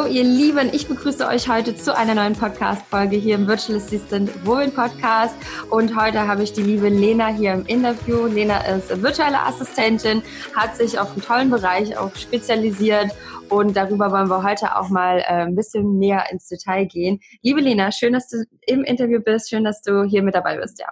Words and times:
hallo 0.00 0.12
ihr 0.12 0.24
Lieben. 0.24 0.70
Ich 0.72 0.88
begrüße 0.88 1.26
euch 1.26 1.48
heute 1.48 1.76
zu 1.76 1.94
einer 1.94 2.14
neuen 2.14 2.32
Podcast-Folge 2.34 3.16
hier 3.16 3.34
im 3.34 3.46
Virtual 3.46 3.76
Assistant 3.76 4.46
Women 4.46 4.72
Podcast. 4.72 5.34
Und 5.68 5.94
heute 6.00 6.26
habe 6.26 6.42
ich 6.42 6.54
die 6.54 6.62
liebe 6.62 6.88
Lena 6.88 7.26
hier 7.26 7.52
im 7.52 7.66
Interview. 7.66 8.24
Lena 8.24 8.60
ist 8.64 9.02
virtuelle 9.02 9.40
Assistentin, 9.40 10.22
hat 10.56 10.76
sich 10.76 10.98
auf 10.98 11.12
einen 11.12 11.20
tollen 11.20 11.50
Bereich 11.50 11.98
auch 11.98 12.14
spezialisiert 12.16 13.10
und 13.50 13.76
darüber 13.76 14.10
wollen 14.10 14.30
wir 14.30 14.42
heute 14.42 14.74
auch 14.74 14.88
mal 14.88 15.18
äh, 15.18 15.42
ein 15.42 15.54
bisschen 15.54 15.98
näher 15.98 16.24
ins 16.30 16.48
Detail 16.48 16.86
gehen. 16.86 17.20
Liebe 17.42 17.60
Lena, 17.60 17.92
schön, 17.92 18.14
dass 18.14 18.28
du 18.28 18.44
im 18.62 18.84
Interview 18.84 19.20
bist, 19.20 19.50
schön, 19.50 19.64
dass 19.64 19.82
du 19.82 20.04
hier 20.04 20.22
mit 20.22 20.34
dabei 20.34 20.56
bist, 20.56 20.80
ja. 20.80 20.88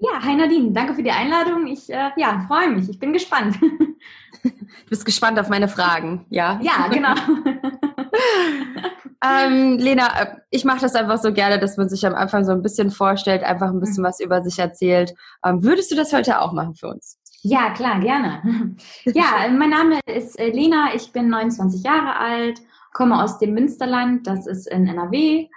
Ja, 0.00 0.22
hi 0.22 0.34
Nadine, 0.34 0.72
danke 0.72 0.94
für 0.94 1.02
die 1.02 1.12
Einladung. 1.12 1.66
Ich 1.66 1.88
äh, 1.88 2.10
ja, 2.16 2.44
freue 2.46 2.68
mich, 2.68 2.90
ich 2.90 2.98
bin 2.98 3.12
gespannt. 3.12 3.56
Du 4.42 4.90
bist 4.90 5.04
gespannt 5.04 5.38
auf 5.40 5.48
meine 5.48 5.68
Fragen, 5.68 6.24
ja? 6.30 6.60
Ja, 6.62 6.86
genau. 6.88 7.14
ähm, 9.24 9.78
Lena, 9.78 10.08
äh, 10.20 10.36
ich 10.50 10.64
mache 10.64 10.80
das 10.80 10.94
einfach 10.94 11.18
so 11.18 11.32
gerne, 11.32 11.58
dass 11.58 11.76
man 11.76 11.88
sich 11.88 12.06
am 12.06 12.14
Anfang 12.14 12.44
so 12.44 12.52
ein 12.52 12.62
bisschen 12.62 12.90
vorstellt, 12.90 13.42
einfach 13.42 13.68
ein 13.68 13.80
bisschen 13.80 14.04
was 14.04 14.20
über 14.20 14.42
sich 14.42 14.58
erzählt. 14.58 15.14
Ähm, 15.44 15.62
würdest 15.62 15.90
du 15.90 15.96
das 15.96 16.12
heute 16.12 16.40
auch 16.40 16.52
machen 16.52 16.74
für 16.74 16.88
uns? 16.88 17.18
Ja, 17.42 17.70
klar, 17.70 18.00
gerne. 18.00 18.76
Ja, 19.04 19.48
mein 19.50 19.70
Name 19.70 20.00
ist 20.06 20.38
äh, 20.38 20.50
Lena, 20.50 20.94
ich 20.94 21.12
bin 21.12 21.28
29 21.28 21.82
Jahre 21.82 22.16
alt, 22.16 22.60
komme 22.92 23.22
aus 23.22 23.38
dem 23.38 23.54
Münsterland, 23.54 24.26
das 24.26 24.46
ist 24.46 24.68
in 24.68 24.86
NRW 24.86 25.48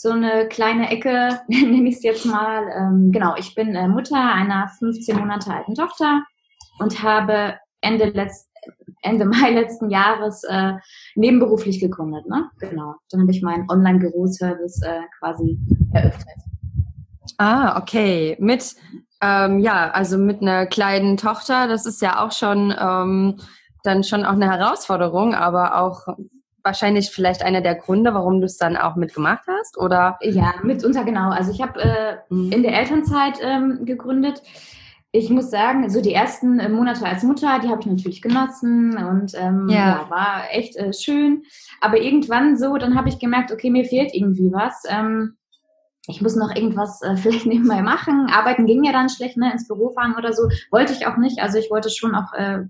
so 0.00 0.10
eine 0.10 0.48
kleine 0.48 0.90
Ecke, 0.90 1.40
nenne 1.48 1.88
ich 1.88 1.96
es 1.96 2.02
jetzt 2.02 2.24
mal. 2.24 2.68
Ähm, 2.74 3.12
genau, 3.12 3.34
ich 3.36 3.54
bin 3.54 3.74
äh, 3.74 3.86
Mutter 3.86 4.32
einer 4.32 4.68
15 4.78 5.16
Monate 5.16 5.52
alten 5.52 5.74
Tochter 5.74 6.24
und 6.78 7.02
habe 7.02 7.58
Ende, 7.82 8.06
letzt, 8.06 8.49
Ende 9.02 9.24
Mai 9.24 9.50
letzten 9.50 9.90
Jahres 9.90 10.44
äh, 10.44 10.74
nebenberuflich 11.14 11.80
gegründet. 11.80 12.26
Ne? 12.28 12.50
Genau, 12.58 12.94
dann 13.10 13.22
habe 13.22 13.30
ich 13.30 13.42
meinen 13.42 13.68
Online-Büroservice 13.70 14.82
äh, 14.82 15.00
quasi 15.18 15.58
eröffnet. 15.92 16.36
Ah, 17.38 17.78
okay. 17.80 18.36
Mit, 18.38 18.74
ähm, 19.22 19.60
ja, 19.60 19.90
also 19.90 20.18
mit 20.18 20.42
einer 20.42 20.66
kleinen 20.66 21.16
Tochter, 21.16 21.68
das 21.68 21.86
ist 21.86 22.02
ja 22.02 22.24
auch 22.24 22.32
schon 22.32 22.74
ähm, 22.78 23.40
dann 23.82 24.04
schon 24.04 24.24
auch 24.24 24.32
eine 24.32 24.50
Herausforderung, 24.50 25.34
aber 25.34 25.80
auch 25.80 26.06
wahrscheinlich 26.62 27.10
vielleicht 27.10 27.42
einer 27.42 27.60
der 27.60 27.74
Gründe, 27.74 28.12
warum 28.12 28.40
du 28.40 28.46
es 28.46 28.58
dann 28.58 28.76
auch 28.76 28.96
mitgemacht 28.96 29.44
hast, 29.46 29.78
oder? 29.78 30.18
Ja, 30.20 30.54
mitunter 30.62 31.04
genau. 31.04 31.30
Also 31.30 31.52
ich 31.52 31.62
habe 31.62 31.80
äh, 31.80 32.16
mhm. 32.28 32.52
in 32.52 32.62
der 32.62 32.78
Elternzeit 32.78 33.38
ähm, 33.42 33.84
gegründet. 33.84 34.42
Ich 35.12 35.28
muss 35.28 35.50
sagen, 35.50 35.90
so 35.90 36.00
die 36.00 36.14
ersten 36.14 36.60
äh, 36.60 36.68
Monate 36.68 37.04
als 37.04 37.24
Mutter, 37.24 37.58
die 37.58 37.68
habe 37.68 37.80
ich 37.80 37.86
natürlich 37.86 38.22
genossen 38.22 38.96
und 38.96 39.32
ähm, 39.34 39.68
ja. 39.68 39.76
ja 39.76 40.10
war 40.10 40.44
echt 40.52 40.76
äh, 40.76 40.92
schön. 40.92 41.42
Aber 41.80 41.98
irgendwann 41.98 42.56
so, 42.56 42.76
dann 42.76 42.96
habe 42.96 43.08
ich 43.08 43.18
gemerkt, 43.18 43.50
okay, 43.50 43.70
mir 43.70 43.84
fehlt 43.84 44.14
irgendwie 44.14 44.52
was. 44.52 44.84
Ähm, 44.88 45.36
ich 46.06 46.22
muss 46.22 46.36
noch 46.36 46.54
irgendwas 46.54 47.02
äh, 47.02 47.16
vielleicht 47.16 47.46
nebenbei 47.46 47.82
machen. 47.82 48.28
Arbeiten 48.30 48.66
ging 48.66 48.84
ja 48.84 48.92
dann 48.92 49.08
schlecht, 49.08 49.36
ne, 49.36 49.52
ins 49.52 49.66
Büro 49.66 49.90
fahren 49.90 50.14
oder 50.16 50.32
so. 50.32 50.48
Wollte 50.70 50.92
ich 50.92 51.06
auch 51.06 51.16
nicht. 51.16 51.40
Also 51.40 51.58
ich 51.58 51.70
wollte 51.70 51.90
schon 51.90 52.14
auch 52.14 52.32
äh, 52.34 52.60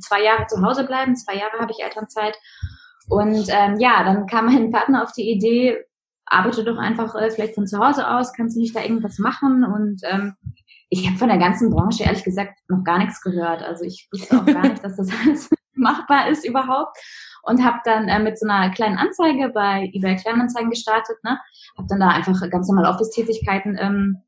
zwei 0.00 0.22
Jahre 0.22 0.46
zu 0.46 0.62
Hause 0.62 0.84
bleiben. 0.84 1.16
Zwei 1.16 1.36
Jahre 1.36 1.58
habe 1.58 1.72
ich 1.72 1.82
Elternzeit. 1.82 2.36
Und 3.08 3.46
ähm, 3.48 3.78
ja, 3.78 4.04
dann 4.04 4.26
kam 4.26 4.46
mein 4.46 4.70
Partner 4.70 5.02
auf 5.02 5.12
die 5.12 5.30
Idee, 5.30 5.84
arbeite 6.26 6.64
doch 6.64 6.78
einfach 6.78 7.14
äh, 7.14 7.30
vielleicht 7.30 7.54
von 7.54 7.66
zu 7.66 7.78
Hause 7.78 8.08
aus, 8.08 8.32
kannst 8.32 8.56
du 8.56 8.60
nicht 8.60 8.76
da 8.76 8.82
irgendwas 8.82 9.18
machen? 9.18 9.64
Und 9.64 10.02
ähm, 10.04 10.34
ich 10.92 11.06
habe 11.06 11.16
von 11.16 11.28
der 11.28 11.38
ganzen 11.38 11.70
Branche 11.70 12.04
ehrlich 12.04 12.22
gesagt 12.22 12.58
noch 12.68 12.84
gar 12.84 12.98
nichts 12.98 13.22
gehört. 13.22 13.62
Also 13.62 13.84
ich 13.84 14.08
wusste 14.12 14.38
auch 14.38 14.44
gar 14.44 14.62
nicht, 14.68 14.84
dass 14.84 14.96
das 14.96 15.08
alles 15.24 15.48
machbar 15.72 16.28
ist 16.28 16.46
überhaupt. 16.46 16.98
Und 17.44 17.64
habe 17.64 17.78
dann 17.84 18.08
äh, 18.08 18.20
mit 18.20 18.38
so 18.38 18.46
einer 18.46 18.70
kleinen 18.70 18.98
Anzeige 18.98 19.48
bei 19.48 19.90
eBay 19.94 20.16
Kleinanzeigen 20.16 20.68
gestartet. 20.68 21.16
Ne? 21.24 21.40
Habe 21.78 21.88
dann 21.88 21.98
da 21.98 22.08
einfach 22.08 22.38
ganz 22.50 22.68
normal 22.68 22.84
Office-Tätigkeiten 22.92 23.76
ähm, 23.80 24.18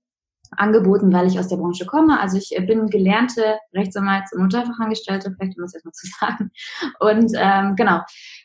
angeboten, 0.52 1.12
weil 1.12 1.26
ich 1.26 1.38
aus 1.38 1.48
der 1.48 1.58
Branche 1.58 1.84
komme. 1.84 2.18
Also 2.18 2.38
ich 2.38 2.56
bin 2.66 2.88
gelernte 2.88 3.58
Rechtsanwalts- 3.74 4.34
und 4.34 4.40
Unterfachangestellte, 4.40 5.34
vielleicht 5.36 5.58
um 5.58 5.64
das 5.64 5.74
erstmal 5.74 5.92
zu 5.92 6.06
sagen. 6.18 6.50
Und 6.98 7.30
ähm, 7.36 7.76
genau, 7.76 8.00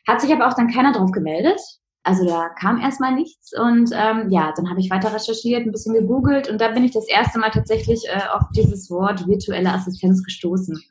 hat 0.06 0.20
sich 0.20 0.32
aber 0.32 0.46
auch 0.46 0.54
dann 0.54 0.70
keiner 0.70 0.92
drauf 0.92 1.10
gemeldet. 1.10 1.60
Also 2.02 2.26
da 2.26 2.48
kam 2.48 2.80
erstmal 2.80 3.14
nichts 3.14 3.52
und 3.58 3.90
ähm, 3.92 4.30
ja, 4.30 4.52
dann 4.56 4.70
habe 4.70 4.80
ich 4.80 4.90
weiter 4.90 5.12
recherchiert, 5.12 5.66
ein 5.66 5.72
bisschen 5.72 5.94
gegoogelt 5.94 6.48
und 6.48 6.60
da 6.60 6.68
bin 6.68 6.84
ich 6.84 6.92
das 6.92 7.06
erste 7.06 7.38
Mal 7.38 7.50
tatsächlich 7.50 8.02
äh, 8.08 8.22
auf 8.32 8.44
dieses 8.56 8.90
Wort 8.90 9.26
virtuelle 9.26 9.72
Assistenz 9.72 10.22
gestoßen 10.22 10.82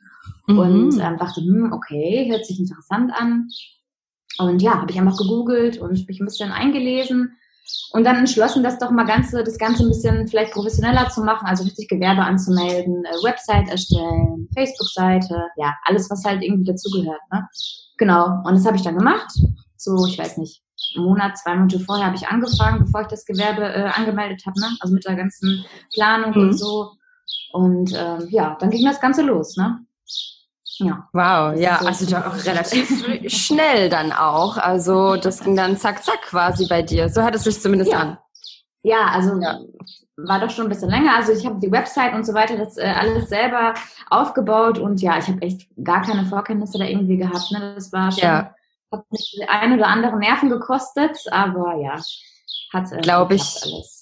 mhm. 0.46 0.58
und 0.58 1.00
ähm, 1.00 1.18
dachte, 1.18 1.40
hm, 1.40 1.72
okay, 1.72 2.30
hört 2.30 2.46
sich 2.46 2.60
interessant 2.60 3.12
an. 3.12 3.48
Und 4.38 4.62
ja, 4.62 4.80
habe 4.80 4.90
ich 4.90 4.98
einfach 4.98 5.18
gegoogelt 5.18 5.78
und 5.78 6.06
mich 6.06 6.20
ein 6.20 6.26
bisschen 6.26 6.52
eingelesen 6.52 7.36
und 7.92 8.04
dann 8.04 8.16
entschlossen, 8.16 8.62
das 8.62 8.78
doch 8.78 8.90
mal 8.90 9.04
ganze, 9.04 9.42
das 9.42 9.58
Ganze 9.58 9.82
ein 9.82 9.88
bisschen 9.88 10.28
vielleicht 10.28 10.52
professioneller 10.52 11.08
zu 11.10 11.22
machen, 11.22 11.46
also 11.46 11.64
richtig 11.64 11.88
Gewerbe 11.88 12.22
anzumelden, 12.22 13.04
äh, 13.04 13.24
Website 13.24 13.68
erstellen, 13.68 14.48
Facebook-Seite, 14.54 15.48
ja, 15.56 15.74
alles, 15.84 16.08
was 16.08 16.24
halt 16.24 16.42
irgendwie 16.42 16.70
dazugehört. 16.70 17.20
Ne? 17.32 17.46
Genau, 17.98 18.42
und 18.44 18.54
das 18.54 18.64
habe 18.64 18.76
ich 18.76 18.82
dann 18.82 18.96
gemacht. 18.96 19.30
So, 19.76 20.06
ich 20.06 20.18
weiß 20.18 20.36
nicht, 20.38 20.62
einen 20.96 21.04
Monat, 21.04 21.38
zwei 21.38 21.54
Monate 21.54 21.80
vorher 21.80 22.06
habe 22.06 22.16
ich 22.16 22.28
angefangen, 22.28 22.84
bevor 22.84 23.02
ich 23.02 23.08
das 23.08 23.24
Gewerbe 23.24 23.64
äh, 23.64 23.90
angemeldet 23.94 24.44
habe, 24.46 24.58
ne? 24.60 24.68
also 24.80 24.94
mit 24.94 25.04
der 25.04 25.16
ganzen 25.16 25.64
Planung 25.92 26.30
mhm. 26.34 26.48
und 26.48 26.58
so. 26.58 26.92
Und 27.52 27.92
ähm, 27.96 28.28
ja, 28.30 28.56
dann 28.60 28.70
ging 28.70 28.84
das 28.84 29.00
Ganze 29.00 29.22
los. 29.22 29.56
Ne? 29.56 29.80
Ja. 30.78 31.08
Wow, 31.12 31.58
ja, 31.58 31.78
so 31.80 31.86
also 31.86 32.16
auch 32.16 32.44
relativ 32.46 33.04
schnell 33.30 33.88
dann 33.88 34.12
auch. 34.12 34.56
Also 34.56 35.16
das 35.16 35.40
ging 35.40 35.56
dann 35.56 35.76
zack, 35.76 36.02
zack 36.02 36.22
quasi 36.22 36.66
bei 36.68 36.82
dir. 36.82 37.08
So 37.08 37.22
hat 37.22 37.34
es 37.34 37.44
sich 37.44 37.60
zumindest 37.60 37.92
ja. 37.92 37.98
an. 37.98 38.18
Ja, 38.82 39.08
also 39.08 39.38
ja. 39.40 39.60
war 40.16 40.40
doch 40.40 40.48
schon 40.48 40.66
ein 40.66 40.70
bisschen 40.70 40.88
länger. 40.88 41.14
Also 41.16 41.32
ich 41.32 41.44
habe 41.44 41.60
die 41.60 41.70
Website 41.70 42.14
und 42.14 42.24
so 42.24 42.32
weiter, 42.32 42.56
das 42.56 42.78
äh, 42.78 42.94
alles 42.96 43.28
selber 43.28 43.74
aufgebaut 44.08 44.78
und 44.78 45.02
ja, 45.02 45.18
ich 45.18 45.28
habe 45.28 45.42
echt 45.42 45.68
gar 45.84 46.02
keine 46.02 46.24
Vorkenntnisse 46.24 46.78
da 46.78 46.84
irgendwie 46.84 47.18
gehabt. 47.18 47.50
Ne? 47.52 47.74
Das 47.74 47.92
war 47.92 48.10
schon, 48.10 48.22
ja. 48.22 48.54
Hat 48.92 49.10
mich 49.10 49.40
ein 49.48 49.74
oder 49.74 49.86
andere 49.86 50.18
Nerven 50.18 50.50
gekostet, 50.50 51.16
aber 51.30 51.76
ja, 51.76 52.00
hat 52.72 52.92
äh, 52.92 53.00
glaube 53.00 53.34
ich 53.34 53.56
alles. 53.62 54.00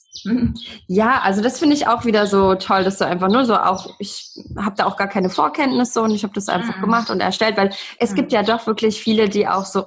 Ja, 0.87 1.21
also 1.22 1.43
das 1.43 1.59
finde 1.59 1.76
ich 1.76 1.87
auch 1.87 2.04
wieder 2.04 2.26
so 2.26 2.54
toll, 2.56 2.82
dass 2.82 2.99
du 2.99 3.06
einfach 3.06 3.28
nur 3.28 3.44
so 3.44 3.54
auch, 3.56 3.94
ich 3.99 4.28
habe 4.56 4.75
da 4.76 4.87
auch 4.87 4.97
gar 4.97 5.06
keine 5.06 5.31
Vorkenntnisse 5.31 6.03
und 6.03 6.10
ich 6.10 6.25
habe 6.25 6.34
das 6.34 6.49
einfach 6.49 6.76
mhm. 6.76 6.81
gemacht 6.81 7.10
und 7.10 7.21
erstellt, 7.21 7.56
weil 7.56 7.71
es 7.99 8.12
mhm. 8.12 8.16
gibt 8.16 8.32
ja 8.32 8.43
doch 8.43 8.66
wirklich 8.66 9.00
viele, 9.00 9.28
die 9.28 9.47
auch 9.47 9.65
so, 9.65 9.84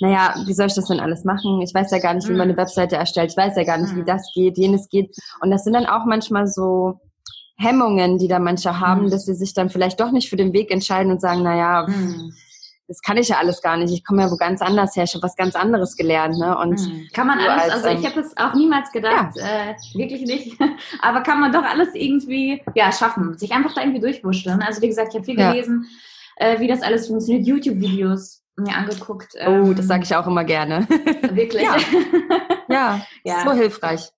naja, 0.00 0.34
wie 0.46 0.52
soll 0.52 0.66
ich 0.66 0.74
das 0.74 0.86
denn 0.86 1.00
alles 1.00 1.24
machen? 1.24 1.62
Ich 1.62 1.72
weiß 1.74 1.90
ja 1.92 1.98
gar 1.98 2.14
nicht, 2.14 2.26
wie 2.28 2.32
man 2.32 2.42
eine 2.42 2.54
mhm. 2.54 2.58
Webseite 2.58 2.96
erstellt, 2.96 3.30
ich 3.30 3.36
weiß 3.36 3.56
ja 3.56 3.64
gar 3.64 3.78
nicht, 3.78 3.94
wie 3.94 4.00
mhm. 4.00 4.06
das 4.06 4.30
geht, 4.34 4.58
jenes 4.58 4.88
geht. 4.88 5.16
Und 5.40 5.50
das 5.50 5.62
sind 5.62 5.74
dann 5.74 5.86
auch 5.86 6.04
manchmal 6.06 6.48
so 6.48 7.00
Hemmungen, 7.56 8.18
die 8.18 8.28
da 8.28 8.40
manche 8.40 8.80
haben, 8.80 9.04
mhm. 9.04 9.10
dass 9.10 9.26
sie 9.26 9.34
sich 9.34 9.54
dann 9.54 9.70
vielleicht 9.70 10.00
doch 10.00 10.10
nicht 10.10 10.28
für 10.28 10.36
den 10.36 10.52
Weg 10.52 10.72
entscheiden 10.72 11.12
und 11.12 11.20
sagen, 11.20 11.42
naja, 11.42 11.86
mhm 11.88 12.32
das 12.88 13.02
kann 13.02 13.18
ich 13.18 13.28
ja 13.28 13.36
alles 13.36 13.60
gar 13.60 13.76
nicht. 13.76 13.92
Ich 13.92 14.02
komme 14.02 14.22
ja 14.22 14.30
wo 14.30 14.36
ganz 14.36 14.62
anders 14.62 14.96
her. 14.96 15.04
Ich 15.04 15.14
habe 15.14 15.22
was 15.22 15.36
ganz 15.36 15.54
anderes 15.54 15.94
gelernt. 15.94 16.38
Ne? 16.38 16.56
Und 16.56 16.80
hm. 16.80 17.08
kann 17.12 17.26
man 17.26 17.38
alles, 17.38 17.64
als, 17.64 17.84
also 17.84 17.98
ich 17.98 18.06
hätte 18.06 18.20
es 18.20 18.34
auch 18.38 18.54
niemals 18.54 18.90
gedacht, 18.90 19.36
ja. 19.36 19.70
äh, 19.70 19.74
wirklich 19.94 20.22
nicht. 20.22 20.58
Aber 21.02 21.20
kann 21.20 21.38
man 21.38 21.52
doch 21.52 21.64
alles 21.64 21.90
irgendwie 21.92 22.62
ja, 22.74 22.90
schaffen, 22.90 23.36
sich 23.36 23.52
einfach 23.52 23.74
da 23.74 23.82
irgendwie 23.82 24.00
durchwurschteln. 24.00 24.62
Also 24.62 24.80
wie 24.80 24.88
gesagt, 24.88 25.08
ich 25.10 25.16
habe 25.16 25.24
viel 25.26 25.38
ja. 25.38 25.52
gelesen, 25.52 25.86
äh, 26.36 26.58
wie 26.60 26.66
das 26.66 26.80
alles 26.80 27.08
funktioniert, 27.08 27.46
YouTube-Videos 27.46 28.42
mir 28.56 28.74
angeguckt. 28.74 29.34
Ähm, 29.36 29.68
oh, 29.68 29.74
das 29.74 29.86
sage 29.86 30.04
ich 30.04 30.16
auch 30.16 30.26
immer 30.26 30.44
gerne. 30.44 30.88
Wirklich? 31.30 31.62
Ja. 31.62 31.76
ja, 32.68 33.00
ja. 33.22 33.44
so 33.44 33.52
hilfreich. 33.52 34.10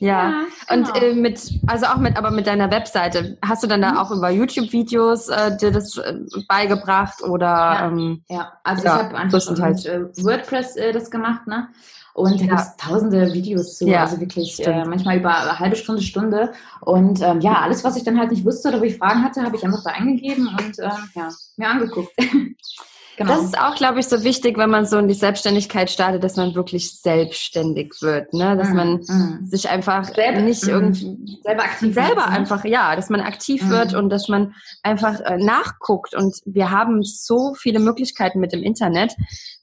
Ja, 0.00 0.08
ja 0.08 0.42
genau. 0.68 0.88
und 0.88 1.02
äh, 1.02 1.14
mit, 1.14 1.40
also 1.66 1.86
auch 1.86 1.98
mit, 1.98 2.16
aber 2.16 2.30
mit 2.30 2.46
deiner 2.46 2.70
Webseite, 2.70 3.38
hast 3.42 3.62
du 3.62 3.66
dann 3.66 3.82
da 3.82 3.92
mhm. 3.92 3.98
auch 3.98 4.10
über 4.10 4.30
YouTube-Videos 4.30 5.28
äh, 5.28 5.56
dir 5.56 5.70
das 5.70 5.98
äh, 5.98 6.14
beigebracht 6.48 7.22
oder? 7.22 7.46
Ja, 7.46 7.86
ähm, 7.86 8.22
ja. 8.28 8.52
also 8.64 8.84
ja, 8.84 8.96
ich 8.96 9.02
habe 9.04 9.16
einfach 9.16 9.50
mit 9.50 9.86
äh, 9.86 10.00
WordPress 10.24 10.76
äh, 10.76 10.92
das 10.92 11.10
gemacht, 11.10 11.46
ne? 11.46 11.68
Und 12.12 12.40
da 12.40 12.44
ja. 12.44 12.56
gibt 12.56 12.80
tausende 12.80 13.32
Videos 13.32 13.78
zu, 13.78 13.86
ja, 13.86 14.00
also 14.00 14.18
wirklich 14.20 14.66
äh, 14.66 14.84
manchmal 14.84 15.18
über 15.18 15.36
eine 15.36 15.58
halbe 15.58 15.76
Stunde, 15.76 16.02
Stunde. 16.02 16.52
Und 16.80 17.22
ähm, 17.22 17.40
ja, 17.40 17.60
alles, 17.60 17.84
was 17.84 17.96
ich 17.96 18.02
dann 18.02 18.18
halt 18.18 18.32
nicht 18.32 18.44
wusste 18.44 18.68
oder 18.68 18.80
wo 18.80 18.84
ich 18.84 18.98
Fragen 18.98 19.22
hatte, 19.22 19.42
habe 19.42 19.56
ich 19.56 19.64
einfach 19.64 19.84
da 19.84 19.90
eingegeben 19.90 20.48
und 20.48 20.78
äh, 20.80 20.90
ja, 21.14 21.28
mir 21.56 21.68
angeguckt. 21.68 22.12
Genau. 23.20 23.34
Das 23.34 23.44
ist 23.44 23.60
auch, 23.60 23.74
glaube 23.74 24.00
ich, 24.00 24.08
so 24.08 24.24
wichtig, 24.24 24.56
wenn 24.56 24.70
man 24.70 24.86
so 24.86 24.96
in 24.96 25.06
die 25.06 25.12
Selbstständigkeit 25.12 25.90
startet, 25.90 26.24
dass 26.24 26.36
man 26.36 26.54
wirklich 26.54 26.98
selbstständig 27.02 27.92
wird, 28.00 28.32
ne? 28.32 28.56
Dass 28.56 28.70
mhm. 28.70 28.76
man 28.76 28.92
mhm. 28.92 29.40
sich 29.46 29.68
einfach 29.68 30.04
selber, 30.04 30.40
nicht 30.40 30.64
mhm. 30.64 30.70
irgendwie 30.70 31.38
selber 31.44 31.64
aktiv 31.64 31.92
selber 31.92 32.16
wird, 32.16 32.30
ne? 32.30 32.32
einfach, 32.32 32.64
ja, 32.64 32.96
dass 32.96 33.10
man 33.10 33.20
aktiv 33.20 33.62
mhm. 33.62 33.68
wird 33.68 33.92
und 33.92 34.08
dass 34.08 34.28
man 34.28 34.54
einfach 34.82 35.20
äh, 35.20 35.36
nachguckt. 35.36 36.14
Und 36.14 36.38
wir 36.46 36.70
haben 36.70 37.02
so 37.02 37.52
viele 37.52 37.78
Möglichkeiten 37.78 38.40
mit 38.40 38.54
dem 38.54 38.62
Internet. 38.62 39.14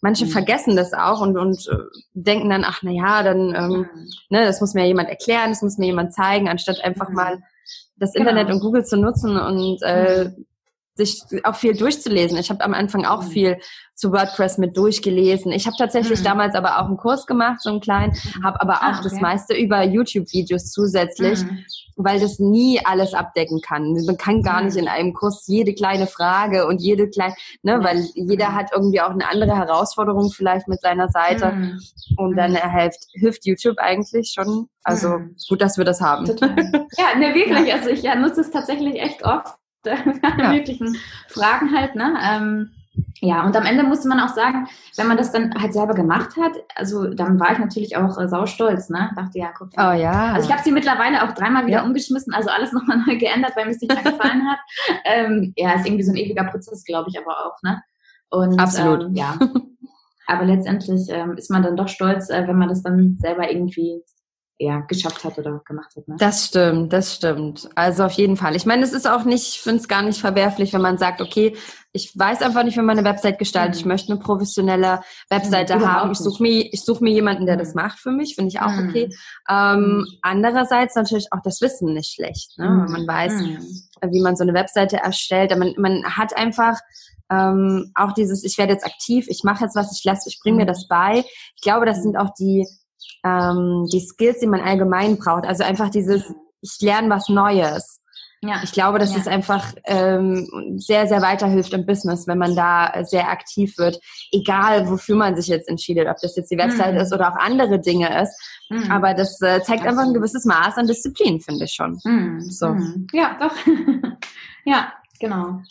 Manche 0.01 0.25
mhm. 0.25 0.29
vergessen 0.29 0.75
das 0.75 0.93
auch 0.93 1.21
und, 1.21 1.35
und 1.35 1.67
äh, 1.67 1.77
denken 2.13 2.51
dann, 2.51 2.63
ach 2.63 2.81
na 2.83 2.91
ja, 2.91 3.23
dann, 3.23 3.55
ähm, 3.55 3.87
ne, 4.29 4.45
das 4.45 4.61
muss 4.61 4.75
mir 4.75 4.85
jemand 4.85 5.09
erklären, 5.09 5.49
das 5.49 5.63
muss 5.63 5.79
mir 5.79 5.87
jemand 5.87 6.13
zeigen, 6.13 6.47
anstatt 6.47 6.83
einfach 6.83 7.09
mal 7.09 7.41
das 7.95 8.13
Internet 8.13 8.49
genau. 8.49 8.57
und 8.57 8.61
Google 8.61 8.85
zu 8.85 8.97
nutzen 8.97 9.35
und 9.35 9.81
äh, 9.81 10.29
sich 10.97 11.23
auch 11.43 11.55
viel 11.55 11.75
durchzulesen. 11.75 12.37
Ich 12.37 12.49
habe 12.49 12.63
am 12.63 12.73
Anfang 12.73 13.05
auch 13.05 13.23
mhm. 13.23 13.27
viel 13.27 13.57
zu 13.97 14.11
WordPress 14.11 14.59
mit 14.59 14.77
durchgelesen. 14.77 15.51
Ich 15.51 15.65
habe 15.65 15.75
tatsächlich 15.75 16.19
mhm. 16.19 16.25
damals 16.25 16.55
aber 16.55 16.79
auch 16.79 16.85
einen 16.85 16.97
Kurs 16.97 17.25
gemacht, 17.25 17.61
so 17.61 17.69
einen 17.69 17.79
kleinen, 17.79 18.13
mhm. 18.13 18.43
habe 18.43 18.61
aber 18.61 18.83
ah, 18.83 18.91
auch 18.91 18.99
okay. 18.99 19.09
das 19.09 19.19
meiste 19.19 19.55
über 19.55 19.83
YouTube-Videos 19.83 20.71
zusätzlich, 20.71 21.43
mhm. 21.43 21.63
weil 21.95 22.19
das 22.19 22.37
nie 22.37 22.79
alles 22.83 23.15
abdecken 23.15 23.59
kann. 23.61 23.93
Man 24.05 24.17
kann 24.17 24.43
gar 24.43 24.61
nicht 24.61 24.75
mhm. 24.75 24.81
in 24.81 24.87
einem 24.87 25.13
Kurs 25.13 25.45
jede 25.47 25.73
kleine 25.73 26.05
Frage 26.05 26.67
und 26.67 26.79
jede 26.79 27.09
kleine, 27.09 27.33
ne, 27.63 27.79
weil 27.81 28.07
jeder 28.13 28.53
hat 28.53 28.69
irgendwie 28.71 29.01
auch 29.01 29.09
eine 29.09 29.29
andere 29.29 29.55
Herausforderung 29.57 30.29
vielleicht 30.31 30.67
mit 30.67 30.81
seiner 30.81 31.09
Seite 31.09 31.53
mhm. 31.53 31.79
und 32.17 32.35
dann 32.35 32.55
hilft, 32.55 33.07
hilft 33.13 33.45
YouTube 33.47 33.79
eigentlich 33.79 34.31
schon. 34.35 34.69
Also 34.83 35.19
gut, 35.49 35.59
dass 35.59 35.77
wir 35.77 35.85
das 35.85 36.01
haben. 36.01 36.25
Total. 36.25 36.55
Ja, 36.97 37.17
ne, 37.17 37.33
wirklich. 37.33 37.73
Also 37.77 37.89
ich 37.89 38.01
ja, 38.01 38.15
nutze 38.15 38.41
es 38.41 38.51
tatsächlich 38.51 39.01
echt 39.01 39.23
oft. 39.23 39.57
Alle 39.91 40.43
ja. 40.43 40.51
möglichen 40.51 40.97
Fragen 41.27 41.75
halt, 41.75 41.95
ne? 41.95 42.15
Ähm, 42.21 42.71
ja, 43.21 43.45
und 43.45 43.55
am 43.55 43.65
Ende 43.65 43.83
musste 43.83 44.07
man 44.07 44.19
auch 44.19 44.33
sagen, 44.33 44.67
wenn 44.95 45.07
man 45.07 45.17
das 45.17 45.31
dann 45.31 45.53
halt 45.59 45.73
selber 45.73 45.93
gemacht 45.93 46.35
hat, 46.37 46.53
also 46.75 47.07
dann 47.13 47.39
war 47.39 47.51
ich 47.51 47.59
natürlich 47.59 47.95
auch 47.95 48.17
äh, 48.19 48.27
saustolz, 48.27 48.89
ne? 48.89 49.11
Dachte, 49.15 49.37
ja, 49.37 49.51
guck. 49.57 49.69
Oh 49.77 49.91
ja. 49.91 50.33
Also 50.33 50.47
ich 50.47 50.53
habe 50.53 50.63
sie 50.63 50.71
mittlerweile 50.71 51.23
auch 51.23 51.33
dreimal 51.33 51.65
wieder 51.65 51.77
ja. 51.77 51.83
umgeschmissen, 51.83 52.33
also 52.33 52.49
alles 52.49 52.73
nochmal 52.73 53.03
neu 53.05 53.17
geändert, 53.17 53.53
weil 53.55 53.65
mir 53.65 53.71
es 53.71 53.81
nicht 53.81 53.93
mehr 53.93 54.11
gefallen 54.11 54.49
hat. 54.49 54.59
Ähm, 55.05 55.53
ja, 55.55 55.73
ist 55.73 55.85
irgendwie 55.85 56.03
so 56.03 56.11
ein 56.11 56.17
ewiger 56.17 56.43
Prozess, 56.43 56.83
glaube 56.83 57.09
ich, 57.09 57.17
aber 57.17 57.45
auch, 57.45 57.61
ne? 57.63 57.81
Und, 58.29 58.59
Absolut. 58.59 59.03
Ähm, 59.03 59.15
ja. 59.15 59.37
Aber 60.27 60.43
letztendlich 60.43 61.07
ähm, 61.09 61.37
ist 61.37 61.49
man 61.49 61.63
dann 61.63 61.77
doch 61.77 61.87
stolz, 61.87 62.29
äh, 62.29 62.45
wenn 62.47 62.57
man 62.57 62.67
das 62.67 62.83
dann 62.83 63.17
selber 63.19 63.49
irgendwie 63.49 64.03
ja, 64.59 64.79
geschafft 64.81 65.23
hat 65.23 65.37
oder 65.37 65.61
gemacht 65.65 65.95
hat. 65.95 66.07
Ne? 66.07 66.15
Das 66.17 66.45
stimmt, 66.45 66.91
das 66.91 67.13
stimmt. 67.15 67.69
Also 67.75 68.05
auf 68.05 68.13
jeden 68.13 68.37
Fall. 68.37 68.55
Ich 68.55 68.65
meine, 68.65 68.83
es 68.83 68.91
ist 68.91 69.07
auch 69.07 69.23
nicht, 69.23 69.49
ich 69.49 69.61
finde 69.61 69.81
es 69.81 69.87
gar 69.87 70.01
nicht 70.01 70.19
verwerflich, 70.19 70.73
wenn 70.73 70.81
man 70.81 70.97
sagt, 70.97 71.21
okay, 71.21 71.55
ich 71.91 72.17
weiß 72.17 72.41
einfach 72.41 72.63
nicht, 72.63 72.75
wie 72.75 72.81
man 72.81 72.97
eine 72.97 73.07
Website 73.07 73.37
gestaltet. 73.37 73.75
Mhm. 73.75 73.79
Ich 73.79 73.85
möchte 73.85 74.11
eine 74.11 74.19
professionelle 74.19 75.01
Webseite 75.29 75.77
mhm, 75.77 75.87
haben. 75.87 76.11
Ich 76.11 76.17
suche 76.17 76.41
mir, 76.41 76.73
ich 76.73 76.83
suche 76.83 77.03
mir 77.03 77.11
jemanden, 77.11 77.45
der 77.45 77.55
mhm. 77.55 77.59
das 77.59 77.75
macht 77.75 77.99
für 77.99 78.11
mich. 78.11 78.35
Finde 78.35 78.49
ich 78.49 78.59
auch 78.59 78.71
mhm. 78.71 78.89
okay. 78.89 79.09
Ähm, 79.47 79.79
mhm. 79.79 80.07
andererseits 80.23 80.95
natürlich 80.95 81.31
auch 81.31 81.41
das 81.43 81.61
Wissen 81.61 81.93
nicht 81.93 82.13
schlecht, 82.13 82.57
ne? 82.57 82.65
wenn 82.65 82.91
man 82.91 83.07
weiß, 83.07 83.33
mhm. 83.33 84.11
wie 84.11 84.21
man 84.21 84.35
so 84.35 84.43
eine 84.43 84.55
Webseite 84.55 84.97
erstellt. 84.97 85.55
Man, 85.57 85.73
man 85.77 86.03
hat 86.17 86.35
einfach 86.35 86.79
ähm, 87.29 87.91
auch 87.93 88.13
dieses, 88.13 88.43
ich 88.43 88.57
werde 88.57 88.73
jetzt 88.73 88.85
aktiv, 88.85 89.27
ich 89.29 89.43
mache 89.43 89.65
jetzt 89.65 89.75
was, 89.75 89.95
ich 89.95 90.03
lasse, 90.03 90.29
ich 90.29 90.39
bringe 90.41 90.57
mir 90.57 90.65
das 90.65 90.87
bei. 90.87 91.25
Ich 91.55 91.61
glaube, 91.61 91.85
das 91.85 92.01
sind 92.01 92.17
auch 92.17 92.33
die 92.39 92.65
ähm, 93.23 93.87
die 93.91 93.99
Skills, 93.99 94.39
die 94.39 94.47
man 94.47 94.61
allgemein 94.61 95.17
braucht. 95.17 95.45
Also 95.45 95.63
einfach 95.63 95.89
dieses, 95.89 96.33
ich 96.61 96.77
lerne 96.81 97.09
was 97.09 97.29
Neues. 97.29 98.01
Ja. 98.41 98.61
Ich 98.63 98.71
glaube, 98.71 98.99
dass 98.99 99.13
ja. 99.13 99.19
es 99.19 99.27
einfach 99.27 99.73
ähm, 99.85 100.47
sehr, 100.77 101.07
sehr 101.07 101.21
weiterhilft 101.21 101.73
im 101.73 101.85
Business, 101.85 102.27
wenn 102.27 102.37
man 102.37 102.55
da 102.55 103.03
sehr 103.03 103.29
aktiv 103.29 103.77
wird. 103.77 103.99
Egal, 104.31 104.87
wofür 104.89 105.15
man 105.15 105.35
sich 105.35 105.47
jetzt 105.47 105.67
entschieden, 105.67 106.07
ob 106.07 106.17
das 106.21 106.35
jetzt 106.35 106.51
die 106.51 106.57
Website 106.57 106.93
mhm. 106.93 107.01
ist 107.01 107.13
oder 107.13 107.31
auch 107.31 107.37
andere 107.37 107.79
Dinge 107.79 108.21
ist. 108.21 108.39
Mhm. 108.69 108.91
Aber 108.91 109.15
das 109.15 109.41
äh, 109.41 109.61
zeigt 109.61 109.69
Absolut. 109.69 109.87
einfach 109.87 110.03
ein 110.03 110.13
gewisses 110.13 110.45
Maß 110.45 110.77
an 110.77 110.87
Disziplin, 110.87 111.41
finde 111.41 111.65
ich 111.65 111.73
schon. 111.73 111.99
Mhm. 112.03 112.41
So. 112.41 112.69
Mhm. 112.69 113.07
Ja, 113.11 113.37
doch. 113.39 113.55
ja, 114.65 114.93
genau. 115.19 115.61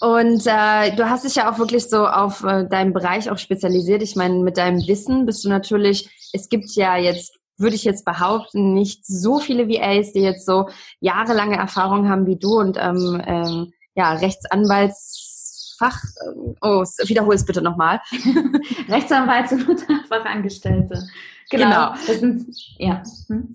Und 0.00 0.46
äh, 0.46 0.94
du 0.94 1.10
hast 1.10 1.24
dich 1.24 1.34
ja 1.36 1.50
auch 1.50 1.58
wirklich 1.58 1.88
so 1.88 2.06
auf 2.06 2.44
äh, 2.44 2.68
deinen 2.68 2.92
Bereich 2.92 3.30
auch 3.30 3.38
spezialisiert. 3.38 4.02
Ich 4.02 4.14
meine, 4.14 4.34
mit 4.42 4.56
deinem 4.56 4.86
Wissen 4.86 5.26
bist 5.26 5.44
du 5.44 5.48
natürlich, 5.48 6.08
es 6.32 6.48
gibt 6.48 6.70
ja 6.72 6.96
jetzt, 6.96 7.36
würde 7.56 7.74
ich 7.74 7.84
jetzt 7.84 8.04
behaupten, 8.04 8.74
nicht 8.74 9.04
so 9.04 9.40
viele 9.40 9.68
VAs, 9.68 10.12
die 10.12 10.20
jetzt 10.20 10.46
so 10.46 10.68
jahrelange 11.00 11.56
Erfahrung 11.56 12.08
haben 12.08 12.26
wie 12.26 12.36
du 12.36 12.60
und 12.60 12.78
ähm, 12.80 13.20
ähm, 13.26 13.72
ja, 13.96 14.12
Rechtsanwaltsfach, 14.12 16.00
ähm, 16.24 16.54
oh, 16.60 16.84
wiederhol 17.06 17.34
es 17.34 17.44
bitte 17.44 17.60
nochmal. 17.60 18.00
Rechtsanwalts- 18.88 19.52
und 19.52 19.84
Fachangestellte. 20.08 21.08
Genau. 21.50 21.64
genau. 21.64 21.94
Das 22.06 22.20
sind, 22.20 22.46
ja. 22.76 23.02
Hm. 23.26 23.54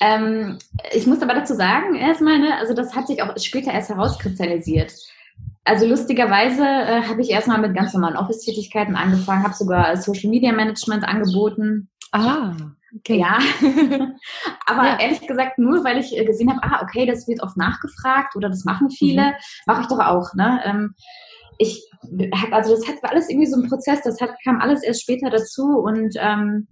Ähm, 0.00 0.58
ich 0.92 1.06
muss 1.08 1.22
aber 1.22 1.34
dazu 1.34 1.54
sagen, 1.54 1.96
erstmal, 1.96 2.38
ne, 2.38 2.56
also 2.58 2.74
das 2.74 2.94
hat 2.94 3.08
sich 3.08 3.22
auch 3.22 3.36
später 3.38 3.72
erst 3.72 3.88
herauskristallisiert. 3.88 4.92
Also 5.64 5.86
lustigerweise 5.86 6.62
äh, 6.62 7.02
habe 7.02 7.20
ich 7.20 7.30
erstmal 7.30 7.60
mit 7.60 7.74
ganz 7.74 7.92
normalen 7.92 8.16
Office-Tätigkeiten 8.16 8.96
angefangen, 8.96 9.44
habe 9.44 9.54
sogar 9.54 9.96
Social 9.96 10.30
Media 10.30 10.52
Management 10.52 11.04
angeboten. 11.04 11.88
Ah, 12.12 12.54
okay. 12.98 13.18
Ja, 13.18 13.38
aber 14.66 14.84
ja. 14.84 14.98
ehrlich 14.98 15.26
gesagt 15.26 15.58
nur, 15.58 15.84
weil 15.84 15.98
ich 15.98 16.16
äh, 16.16 16.24
gesehen 16.24 16.50
habe, 16.50 16.62
ah, 16.62 16.82
okay, 16.82 17.06
das 17.06 17.28
wird 17.28 17.42
oft 17.42 17.56
nachgefragt 17.56 18.36
oder 18.36 18.48
das 18.48 18.64
machen 18.64 18.90
viele, 18.90 19.22
mhm. 19.22 19.34
mache 19.66 19.82
ich 19.82 19.88
doch 19.88 20.00
auch. 20.00 20.34
Ne? 20.34 20.60
Ähm, 20.64 20.94
ich 21.58 21.86
habe, 22.34 22.54
also 22.54 22.74
das 22.74 22.88
hat, 22.88 23.02
war 23.02 23.10
alles 23.10 23.28
irgendwie 23.28 23.46
so 23.46 23.60
ein 23.60 23.68
Prozess, 23.68 24.00
das 24.02 24.20
hat, 24.20 24.30
kam 24.42 24.60
alles 24.60 24.82
erst 24.82 25.02
später 25.02 25.28
dazu 25.28 25.78
und 25.78 26.14
ähm, 26.18 26.68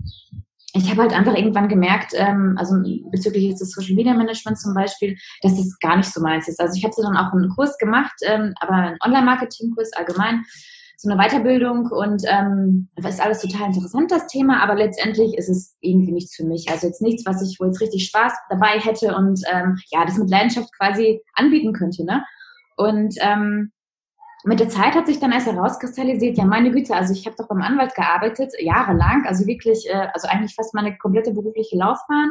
ich 0.75 0.91
habe 0.91 1.03
halt 1.03 1.13
einfach 1.13 1.35
irgendwann 1.35 1.69
gemerkt, 1.69 2.13
ähm, 2.15 2.55
also 2.59 2.75
bezüglich 3.11 3.45
jetzt 3.45 3.61
des 3.61 3.73
Social 3.73 3.95
Media 3.95 4.15
Management 4.15 4.59
zum 4.59 4.75
Beispiel, 4.75 5.17
dass 5.43 5.57
das 5.57 5.79
gar 5.81 5.97
nicht 5.97 6.13
so 6.13 6.21
meins 6.21 6.47
ist. 6.47 6.61
Also 6.61 6.77
ich 6.77 6.85
habe 6.85 6.95
dann 6.97 7.17
auch 7.17 7.33
einen 7.33 7.49
Kurs 7.51 7.79
gemacht, 7.79 8.15
ähm, 8.23 8.55
aber 8.61 8.75
einen 8.75 8.99
Online-Marketing-Kurs 9.03 9.93
allgemein, 9.95 10.45
so 10.99 11.09
eine 11.09 11.23
Weiterbildung 11.23 11.87
und 11.87 12.23
ähm, 12.27 12.89
ist 12.97 13.21
alles 13.21 13.41
total 13.41 13.69
interessant, 13.69 14.11
das 14.11 14.27
Thema, 14.27 14.61
aber 14.63 14.75
letztendlich 14.75 15.39
ist 15.39 15.49
es 15.49 15.77
irgendwie 15.81 16.13
nichts 16.13 16.35
für 16.35 16.45
mich. 16.45 16.69
Also 16.71 16.89
jetzt 16.89 17.01
nichts, 17.01 17.25
was 17.25 17.41
ich, 17.41 17.59
wo 17.61 17.67
jetzt 17.67 17.81
richtig 17.81 18.07
Spaß 18.07 18.33
dabei 18.51 18.81
hätte 18.81 19.15
und 19.15 19.41
ähm, 19.51 19.79
ja, 19.91 20.05
das 20.05 20.19
mit 20.19 20.29
Leidenschaft 20.29 20.77
quasi 20.77 21.23
anbieten 21.35 21.73
könnte. 21.73 22.05
Ne? 22.05 22.25
Und 22.77 23.15
ähm, 23.21 23.71
mit 24.45 24.61
der 24.61 24.69
Zeit 24.69 24.95
hat 24.95 25.07
sich 25.07 25.19
dann 25.19 25.33
erst 25.33 25.47
herauskristallisiert, 25.47 26.39
ja 26.39 26.45
meine 26.45 26.71
Güte, 26.71 26.95
also 26.95 27.13
ich 27.13 27.27
habe 27.27 27.37
doch 27.37 27.49
beim 27.49 27.63
Anwalt 27.63 27.95
gearbeitet, 27.95 28.53
jahrelang, 28.61 29.27
also 29.27 29.47
wirklich, 29.47 29.89
äh, 29.89 30.09
also 30.15 30.29
eigentlich 30.29 30.55
fast 30.55 30.75
meine 30.75 30.97
komplette 30.97 31.33
berufliche 31.33 31.77
Laufbahn. 31.77 32.31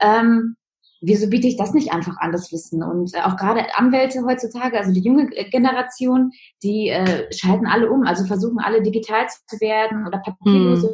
Ähm, 0.00 0.56
wieso 1.00 1.28
biete 1.28 1.48
ich 1.48 1.56
das 1.56 1.74
nicht 1.74 1.92
einfach 1.92 2.16
an, 2.18 2.32
das 2.32 2.52
Wissen? 2.52 2.82
Und 2.82 3.14
äh, 3.14 3.22
auch 3.22 3.36
gerade 3.36 3.76
Anwälte 3.76 4.24
heutzutage, 4.24 4.78
also 4.78 4.92
die 4.92 5.00
junge 5.00 5.26
Generation, 5.26 6.30
die 6.62 6.88
äh, 6.88 7.30
schalten 7.32 7.66
alle 7.66 7.90
um, 7.90 8.04
also 8.04 8.24
versuchen 8.24 8.60
alle 8.60 8.82
digital 8.82 9.26
zu 9.46 9.60
werden 9.60 10.06
oder 10.06 10.18
papierlose 10.18 10.88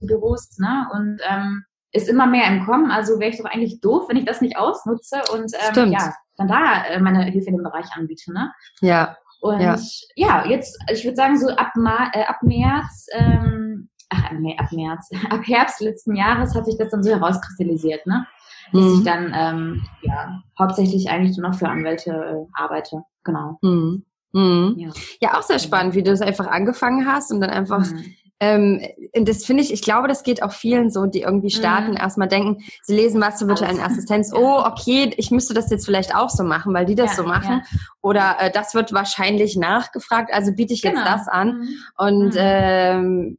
hm. 0.00 0.06
Büros, 0.08 0.58
ne? 0.58 0.88
Und 0.92 1.20
ähm, 1.28 1.64
ist 1.92 2.08
immer 2.08 2.26
mehr 2.26 2.48
im 2.48 2.64
Kommen, 2.64 2.90
also 2.90 3.20
wäre 3.20 3.30
ich 3.30 3.38
doch 3.38 3.44
eigentlich 3.44 3.80
doof, 3.80 4.08
wenn 4.08 4.16
ich 4.16 4.24
das 4.24 4.40
nicht 4.40 4.56
ausnutze 4.56 5.22
und 5.32 5.52
ähm, 5.76 5.92
ja, 5.92 6.14
dann 6.36 6.48
da 6.48 6.84
äh, 6.86 7.00
meine 7.00 7.24
Hilfe 7.24 7.48
in 7.50 7.56
dem 7.56 7.62
Bereich 7.62 7.86
anbiete, 7.94 8.32
ne? 8.32 8.52
Ja. 8.80 9.16
Und 9.42 9.60
ja, 9.60 9.76
ja 10.14 10.46
jetzt, 10.46 10.78
ich 10.90 11.04
würde 11.04 11.16
sagen, 11.16 11.36
so 11.36 11.48
ab, 11.48 11.72
Ma 11.74 12.10
äh, 12.12 12.22
ab 12.22 12.42
März, 12.42 13.06
ähm, 13.12 13.88
ach 14.08 14.30
nee, 14.38 14.56
ab 14.56 14.70
März, 14.70 15.10
ab 15.30 15.40
Herbst 15.44 15.80
letzten 15.80 16.14
Jahres 16.14 16.54
hat 16.54 16.64
sich 16.64 16.78
das 16.78 16.90
dann 16.90 17.02
so 17.02 17.10
herauskristallisiert, 17.10 18.06
ne? 18.06 18.24
Dass 18.72 18.84
mhm. 18.84 18.94
ich 18.94 19.04
dann 19.04 19.32
ähm, 19.34 19.86
ja 20.02 20.40
hauptsächlich 20.56 21.10
eigentlich 21.10 21.36
nur 21.36 21.50
noch 21.50 21.58
für 21.58 21.68
Anwälte 21.68 22.10
äh, 22.10 22.46
arbeite. 22.54 23.02
Genau. 23.24 23.58
Mhm. 23.62 24.04
Mhm. 24.32 24.74
Ja. 24.78 24.90
ja. 25.20 25.38
auch 25.38 25.42
sehr 25.42 25.58
spannend, 25.58 25.94
wie 25.96 26.04
du 26.04 26.12
das 26.12 26.22
einfach 26.22 26.46
angefangen 26.46 27.06
hast 27.06 27.32
und 27.32 27.40
dann 27.40 27.50
einfach 27.50 27.80
mhm. 27.80 28.14
Ähm, 28.42 28.80
das 29.12 29.44
finde 29.44 29.62
ich, 29.62 29.72
ich 29.72 29.82
glaube, 29.82 30.08
das 30.08 30.24
geht 30.24 30.42
auch 30.42 30.50
vielen 30.50 30.90
so, 30.90 31.06
die 31.06 31.20
irgendwie 31.20 31.50
starten, 31.50 31.92
mhm. 31.92 31.96
erstmal 31.96 32.26
denken, 32.26 32.64
sie 32.82 32.96
lesen 32.96 33.20
was 33.20 33.38
zur 33.38 33.46
virtuellen 33.46 33.78
Assistenz, 33.84 34.32
oh, 34.34 34.64
okay, 34.64 35.14
ich 35.16 35.30
müsste 35.30 35.54
das 35.54 35.70
jetzt 35.70 35.84
vielleicht 35.84 36.16
auch 36.16 36.28
so 36.28 36.42
machen, 36.42 36.74
weil 36.74 36.84
die 36.84 36.96
das 36.96 37.12
ja, 37.12 37.16
so 37.18 37.22
machen. 37.22 37.62
Ja. 37.62 37.78
Oder 38.00 38.36
äh, 38.40 38.50
das 38.50 38.74
wird 38.74 38.92
wahrscheinlich 38.92 39.54
nachgefragt, 39.54 40.34
also 40.34 40.52
biete 40.52 40.74
ich 40.74 40.82
jetzt 40.82 40.96
genau. 40.96 41.04
das 41.06 41.28
an. 41.28 41.58
Mhm. 41.58 41.68
Und 41.96 42.34
mhm. 42.34 42.40
ähm, 42.40 43.38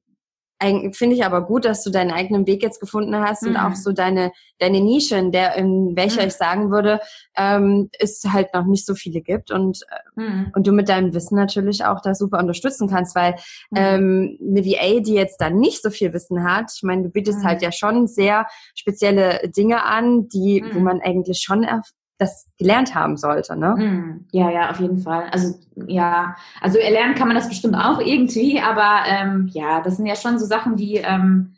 finde 0.93 1.15
ich 1.15 1.25
aber 1.25 1.45
gut, 1.45 1.65
dass 1.65 1.83
du 1.83 1.89
deinen 1.89 2.11
eigenen 2.11 2.47
Weg 2.47 2.63
jetzt 2.63 2.79
gefunden 2.79 3.15
hast 3.15 3.43
mhm. 3.43 3.49
und 3.49 3.57
auch 3.57 3.69
mhm. 3.69 3.75
so 3.75 3.91
deine, 3.91 4.31
deine 4.59 4.81
Nische, 4.81 5.15
in 5.15 5.31
der, 5.31 5.55
in 5.55 5.95
welcher 5.95 6.21
mhm. 6.21 6.27
ich 6.27 6.33
sagen 6.33 6.71
würde, 6.71 6.99
ähm, 7.35 7.89
es 7.99 8.23
halt 8.31 8.53
noch 8.53 8.65
nicht 8.65 8.85
so 8.85 8.95
viele 8.95 9.21
gibt 9.21 9.51
und, 9.51 9.81
äh, 9.89 10.21
mhm. 10.21 10.51
und 10.55 10.67
du 10.67 10.71
mit 10.71 10.89
deinem 10.89 11.13
Wissen 11.13 11.35
natürlich 11.35 11.85
auch 11.85 12.01
da 12.01 12.15
super 12.15 12.39
unterstützen 12.39 12.89
kannst, 12.89 13.15
weil 13.15 13.35
mhm. 13.71 13.77
ähm, 13.77 14.39
eine 14.41 14.65
VA, 14.65 14.99
die 14.99 15.13
jetzt 15.13 15.39
da 15.41 15.49
nicht 15.49 15.81
so 15.81 15.89
viel 15.89 16.13
Wissen 16.13 16.43
hat, 16.43 16.71
ich 16.75 16.83
meine, 16.83 17.03
du 17.03 17.09
bietest 17.09 17.43
halt 17.43 17.59
mhm. 17.61 17.65
ja 17.65 17.71
schon 17.71 18.07
sehr 18.07 18.47
spezielle 18.75 19.49
Dinge 19.49 19.83
an, 19.83 20.27
die, 20.27 20.63
wo 20.73 20.79
man 20.79 21.01
eigentlich 21.01 21.41
schon 21.41 21.63
das 22.17 22.47
gelernt 22.57 22.95
haben 22.95 23.17
sollte, 23.17 23.57
ne? 23.57 23.75
Hm. 23.75 24.25
Ja, 24.31 24.49
ja, 24.49 24.69
auf 24.69 24.79
jeden 24.79 24.99
Fall. 24.99 25.29
Also 25.31 25.55
ja, 25.87 26.35
also 26.61 26.77
erlernen 26.77 27.15
kann 27.15 27.27
man 27.27 27.35
das 27.35 27.49
bestimmt 27.49 27.75
auch 27.75 27.99
irgendwie, 27.99 28.61
aber 28.61 29.03
ähm, 29.07 29.49
ja, 29.51 29.81
das 29.81 29.97
sind 29.97 30.05
ja 30.05 30.15
schon 30.15 30.39
so 30.39 30.45
Sachen, 30.45 30.75
die 30.75 30.95
ähm, 30.95 31.55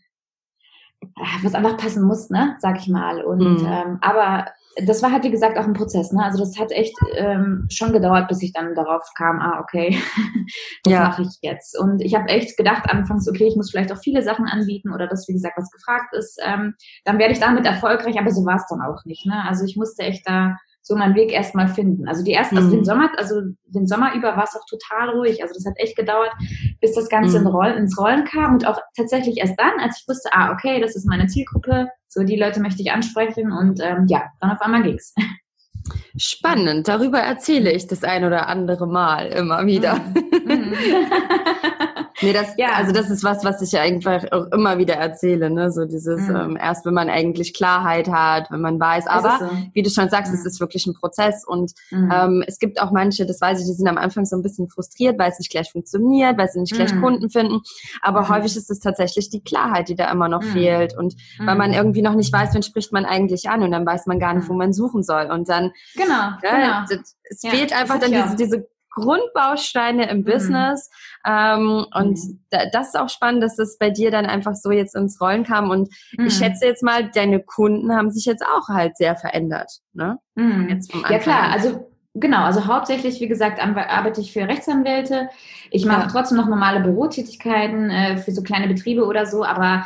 was 1.44 1.54
einfach 1.54 1.78
passen 1.78 2.04
muss, 2.04 2.30
ne, 2.30 2.56
sag 2.60 2.78
ich 2.80 2.88
mal. 2.88 3.24
Und 3.24 3.62
mhm. 3.62 3.68
ähm, 3.68 3.98
aber 4.02 4.48
das 4.84 5.02
war 5.02 5.12
halt 5.12 5.24
wie 5.24 5.32
gesagt 5.32 5.58
auch 5.58 5.64
ein 5.64 5.74
Prozess, 5.74 6.12
ne? 6.12 6.24
Also 6.24 6.40
das 6.40 6.58
hat 6.60 6.72
echt 6.72 6.96
ähm, 7.16 7.66
schon 7.70 7.94
gedauert, 7.94 8.28
bis 8.28 8.42
ich 8.42 8.52
dann 8.52 8.76
darauf 8.76 9.04
kam, 9.18 9.40
ah 9.40 9.60
okay, 9.62 9.98
was 10.84 10.94
ja. 10.94 11.04
mache 11.04 11.22
ich 11.22 11.38
jetzt? 11.42 11.80
Und 11.80 12.02
ich 12.02 12.14
habe 12.16 12.28
echt 12.28 12.58
gedacht 12.58 12.90
anfangs, 12.90 13.28
okay, 13.30 13.48
ich 13.48 13.56
muss 13.56 13.72
vielleicht 13.72 13.92
auch 13.92 14.00
viele 14.00 14.22
Sachen 14.22 14.46
anbieten 14.46 14.94
oder 14.94 15.08
das 15.08 15.28
wie 15.28 15.34
gesagt 15.34 15.58
was 15.58 15.72
gefragt 15.72 16.14
ist, 16.14 16.40
ähm, 16.46 16.76
dann 17.06 17.20
werde 17.20 17.34
ich 17.34 17.40
damit 17.40 17.66
erfolgreich, 17.66 18.20
aber 18.20 18.32
so 18.32 18.46
war 18.46 18.58
es 18.58 18.68
dann 18.70 18.82
auch 18.82 19.06
nicht, 19.06 19.26
ne? 19.26 19.44
Also 19.48 19.64
ich 19.66 19.78
musste 19.78 20.04
echt 20.04 20.28
da 20.28 20.58
so 20.88 20.96
meinen 20.96 21.16
Weg 21.16 21.32
erstmal 21.32 21.68
finden. 21.68 22.08
Also 22.08 22.24
die 22.24 22.34
ersten, 22.34 22.58
also 22.58 22.70
den 22.70 22.82
mhm. 22.82 22.86
Sommer, 22.86 23.10
also 23.18 23.42
den 23.66 23.88
Sommer 23.88 24.14
über 24.14 24.38
war 24.38 24.44
es 24.44 24.56
auch 24.56 24.66
total 24.70 25.10
ruhig. 25.18 25.42
Also 25.42 25.56
das 25.56 25.66
hat 25.66 25.74
echt 25.78 25.98
gedauert, 25.98 26.32
bis 26.80 26.94
das 26.94 27.10
Ganze 27.10 27.40
mhm. 27.40 27.48
in 27.48 27.52
Rollen, 27.52 27.78
ins 27.78 27.98
Rollen 27.98 28.24
kam 28.24 28.54
und 28.54 28.68
auch 28.68 28.80
tatsächlich 28.96 29.38
erst 29.40 29.60
dann, 29.60 29.80
als 29.80 30.00
ich 30.00 30.08
wusste, 30.08 30.30
ah, 30.32 30.52
okay, 30.52 30.80
das 30.80 30.96
ist 30.96 31.08
meine 31.08 31.26
Zielgruppe, 31.26 31.88
so 32.08 32.24
die 32.24 32.38
Leute 32.38 32.62
möchte 32.62 32.84
ich 32.84 32.92
ansprechen 32.92 33.52
und 33.52 33.80
ähm, 33.82 34.06
ja, 34.08 34.26
dann 34.40 34.52
auf 34.52 34.62
einmal 34.62 34.84
ging's. 34.84 35.16
Spannend, 36.18 36.88
darüber 36.88 37.20
erzähle 37.20 37.72
ich 37.72 37.88
das 37.88 38.04
ein 38.04 38.24
oder 38.24 38.48
andere 38.48 38.88
Mal 38.88 39.28
immer 39.28 39.66
wieder. 39.66 39.96
Mhm. 39.96 40.45
Nee, 42.22 42.32
das, 42.32 42.54
ja. 42.58 42.70
also 42.76 42.94
das 42.94 43.10
ist 43.10 43.24
was, 43.24 43.44
was 43.44 43.62
ich 43.62 43.78
einfach 43.78 44.24
auch 44.32 44.46
immer 44.54 44.78
wieder 44.78 44.96
erzähle, 44.96 45.50
ne? 45.50 45.70
So 45.72 45.86
dieses, 45.86 46.22
mhm. 46.30 46.36
ähm, 46.36 46.58
erst 46.60 46.86
wenn 46.86 46.94
man 46.94 47.10
eigentlich 47.10 47.54
Klarheit 47.54 48.10
hat, 48.10 48.50
wenn 48.52 48.62
man 48.62 48.80
weiß, 48.80 49.08
aber 49.08 49.38
so. 49.40 49.58
wie 49.74 49.84
du 49.84 49.90
schon 49.90 50.10
sagst, 50.10 50.32
mhm. 50.32 50.40
es 50.40 50.46
ist 50.46 50.60
wirklich 50.62 50.88
ein 50.88 50.94
Prozess 50.94 51.44
und 51.46 51.74
mhm. 51.92 52.12
ähm, 52.14 52.44
es 52.48 52.58
gibt 52.58 52.82
auch 52.82 52.92
manche, 52.92 53.26
das 53.26 53.42
weiß 53.42 53.60
ich, 53.60 53.66
die 53.66 53.74
sind 53.74 53.88
am 53.88 53.98
Anfang 53.98 54.26
so 54.26 54.38
ein 54.38 54.44
bisschen 54.44 54.70
frustriert, 54.70 55.20
weil 55.20 55.30
es 55.30 55.40
nicht 55.40 55.52
gleich 55.52 55.70
funktioniert, 55.72 56.38
weil 56.38 56.48
sie 56.48 56.62
nicht 56.62 56.74
gleich 56.74 56.94
mhm. 56.94 57.02
Kunden 57.02 57.30
finden, 57.30 57.62
aber 58.02 58.22
mhm. 58.22 58.30
häufig 58.30 58.56
ist 58.56 58.72
es 58.72 58.80
tatsächlich 58.80 59.30
die 59.30 59.44
Klarheit, 59.44 59.90
die 59.90 59.96
da 59.96 60.10
immer 60.10 60.30
noch 60.30 60.42
mhm. 60.42 60.52
fehlt 60.52 60.98
und 60.98 61.16
weil 61.40 61.56
man 61.56 61.74
irgendwie 61.74 62.02
noch 62.02 62.16
nicht 62.16 62.32
weiß, 62.32 62.54
wen 62.56 62.64
spricht 62.64 62.94
man 62.94 63.04
eigentlich 63.04 63.50
an 63.50 63.62
und 63.62 63.72
dann 63.72 63.86
weiß 63.86 64.06
man 64.06 64.20
gar 64.20 64.34
nicht, 64.34 64.48
wo 64.48 64.54
man 64.54 64.72
suchen 64.72 65.04
soll 65.04 65.30
und 65.32 65.50
dann, 65.50 65.74
genau, 65.96 66.32
ja, 66.42 66.86
genau. 66.88 67.02
es 67.30 67.44
ja, 67.44 67.50
fehlt 67.50 67.74
einfach 67.74 68.00
dann 68.00 68.12
diese, 68.12 68.36
diese 68.38 68.68
Grundbausteine 68.96 70.10
im 70.10 70.20
mhm. 70.20 70.24
Business. 70.24 70.90
Ähm, 71.26 71.86
und 71.94 72.18
mhm. 72.18 72.40
da, 72.50 72.66
das 72.72 72.88
ist 72.88 73.00
auch 73.00 73.10
spannend, 73.10 73.44
dass 73.44 73.56
das 73.56 73.78
bei 73.78 73.92
dir 73.92 74.10
dann 74.10 74.26
einfach 74.26 74.56
so 74.56 74.72
jetzt 74.72 74.96
ins 74.96 75.22
Rollen 75.22 75.44
kam. 75.44 75.70
Und 75.70 75.90
mhm. 76.18 76.26
ich 76.26 76.34
schätze 76.34 76.66
jetzt 76.66 76.82
mal, 76.82 77.12
deine 77.14 77.40
Kunden 77.42 77.96
haben 77.96 78.10
sich 78.10 78.26
jetzt 78.26 78.44
auch 78.44 78.70
halt 78.70 78.98
sehr 78.98 79.16
verändert. 79.16 79.72
Ne? 79.94 80.18
Mhm. 80.34 80.82
ja 81.10 81.20
klar, 81.20 81.52
also 81.52 81.92
Genau, 82.18 82.46
also 82.46 82.66
hauptsächlich, 82.66 83.20
wie 83.20 83.28
gesagt, 83.28 83.60
arbeite 83.60 84.22
ich 84.22 84.32
für 84.32 84.48
Rechtsanwälte. 84.48 85.28
Ich 85.70 85.86
mache 85.86 86.04
ja. 86.04 86.08
trotzdem 86.08 86.38
noch 86.38 86.48
normale 86.48 86.80
Bürotätigkeiten 86.80 87.90
äh, 87.90 88.16
für 88.16 88.32
so 88.32 88.42
kleine 88.42 88.70
Betriebe 88.70 89.04
oder 89.04 89.26
so, 89.26 89.44
aber 89.44 89.86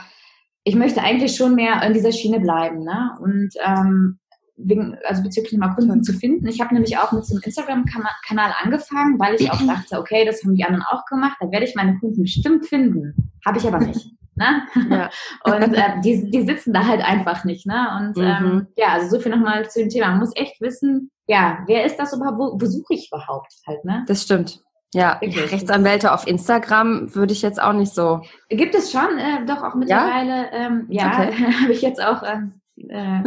ich 0.64 0.76
möchte 0.76 1.02
eigentlich 1.02 1.36
schon 1.36 1.56
mehr 1.56 1.82
in 1.82 1.94
dieser 1.94 2.12
Schiene 2.12 2.40
bleiben. 2.40 2.84
Ne? 2.84 3.18
Und 3.20 3.50
ähm, 3.66 4.20
wegen, 4.64 4.98
also 5.06 5.24
bezüglich 5.24 5.58
mal 5.58 5.74
Kunden 5.76 6.04
zu 6.04 6.14
finden. 6.14 6.48
Ich 6.48 6.60
habe 6.62 6.74
nämlich 6.74 6.98
auch 6.98 7.12
mit 7.12 7.26
so 7.26 7.36
einem 7.36 7.44
Instagram-Kanal 7.44 8.54
angefangen, 8.64 9.20
weil 9.20 9.36
ich 9.36 9.52
auch 9.52 9.62
dachte, 9.68 10.00
okay, 10.00 10.26
das 10.26 10.44
haben 10.44 10.56
die 10.56 10.64
anderen 10.64 10.86
auch 10.92 11.06
gemacht, 11.06 11.38
da 11.40 11.52
werde 11.52 11.66
ich 11.66 11.76
meine 11.76 11.98
Kunden 12.00 12.22
bestimmt 12.22 12.66
finden. 12.66 13.32
Habe 13.46 13.58
ich 13.58 13.68
aber 13.68 13.80
nicht. 13.80 14.12
Ne? 14.36 14.62
Ja. 14.90 15.10
Und 15.44 15.74
äh, 15.74 16.02
die, 16.04 16.30
die 16.32 16.44
sitzen 16.44 16.74
da 16.74 16.86
halt 16.86 17.02
einfach 17.02 17.44
nicht. 17.44 17.66
Ne? 17.66 17.88
Und 18.00 18.18
mhm. 18.18 18.24
ähm, 18.24 18.68
ja, 18.78 18.94
also 18.94 19.16
so 19.16 19.22
viel 19.22 19.32
nochmal 19.32 19.70
zu 19.70 19.80
dem 19.80 19.90
Thema. 19.90 20.08
Man 20.10 20.20
muss 20.20 20.36
echt 20.36 20.62
wissen, 20.62 21.12
ja, 21.28 21.60
wer 21.68 21.86
ist 21.86 21.98
das 21.98 22.14
überhaupt, 22.14 22.40
wo, 22.40 22.60
wo 22.60 22.66
suche 22.66 22.94
ich 22.94 23.10
überhaupt 23.12 23.54
halt, 23.68 23.84
ne? 23.86 24.04
Das 24.08 24.24
stimmt. 24.24 24.62
Ja, 24.94 25.20
ja 25.22 25.44
Rechtsanwälte 25.44 26.12
auf 26.12 26.26
Instagram 26.26 27.14
würde 27.14 27.34
ich 27.34 27.44
jetzt 27.44 27.62
auch 27.62 27.74
nicht 27.74 27.94
so. 27.94 28.22
Gibt 28.50 28.74
es 28.74 28.92
schon, 28.92 29.18
äh, 29.20 29.46
doch 29.46 29.62
auch 29.62 29.76
mittlerweile. 29.76 30.52
Ja, 30.52 30.54
ähm, 30.54 30.86
ja 30.90 31.08
okay. 31.08 31.54
habe 31.62 31.72
ich 31.72 31.82
jetzt 31.82 32.04
auch 32.04 32.24
ähm, 32.24 32.59
äh, 32.88 33.22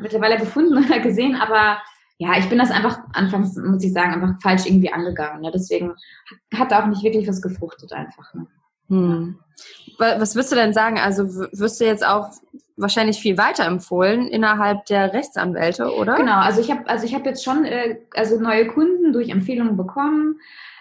mittlerweile 0.00 0.38
gefunden 0.38 0.84
oder 0.84 1.00
gesehen, 1.00 1.36
aber 1.36 1.78
ja, 2.18 2.36
ich 2.38 2.48
bin 2.50 2.58
das 2.58 2.70
einfach 2.70 2.98
anfangs, 3.14 3.56
muss 3.56 3.82
ich 3.82 3.94
sagen, 3.94 4.12
einfach 4.12 4.40
falsch 4.42 4.66
irgendwie 4.66 4.92
angegangen. 4.92 5.40
Ne? 5.40 5.50
Deswegen 5.54 5.94
hat 6.54 6.70
auch 6.72 6.86
nicht 6.86 7.02
wirklich 7.02 7.26
was 7.26 7.40
gefruchtet 7.40 7.94
einfach. 7.94 8.34
Ne? 8.34 8.46
Hm. 8.88 9.38
Was 9.98 10.34
würdest 10.34 10.52
du 10.52 10.56
denn 10.56 10.74
sagen? 10.74 10.98
Also 10.98 11.26
wirst 11.28 11.80
du 11.80 11.86
jetzt 11.86 12.06
auch 12.06 12.30
wahrscheinlich 12.76 13.20
viel 13.20 13.38
weiter 13.38 13.64
empfohlen 13.64 14.26
innerhalb 14.26 14.84
der 14.86 15.14
Rechtsanwälte, 15.14 15.94
oder? 15.94 16.16
Genau, 16.16 16.38
also 16.40 16.60
ich 16.60 16.70
habe 16.70 16.86
also 16.88 17.06
ich 17.06 17.14
habe 17.14 17.28
jetzt 17.28 17.44
schon 17.44 17.64
äh, 17.64 18.00
also 18.14 18.38
neue 18.38 18.66
Kunden 18.66 19.12
durch 19.12 19.30
Empfehlungen 19.30 19.76
bekommen. 19.76 20.40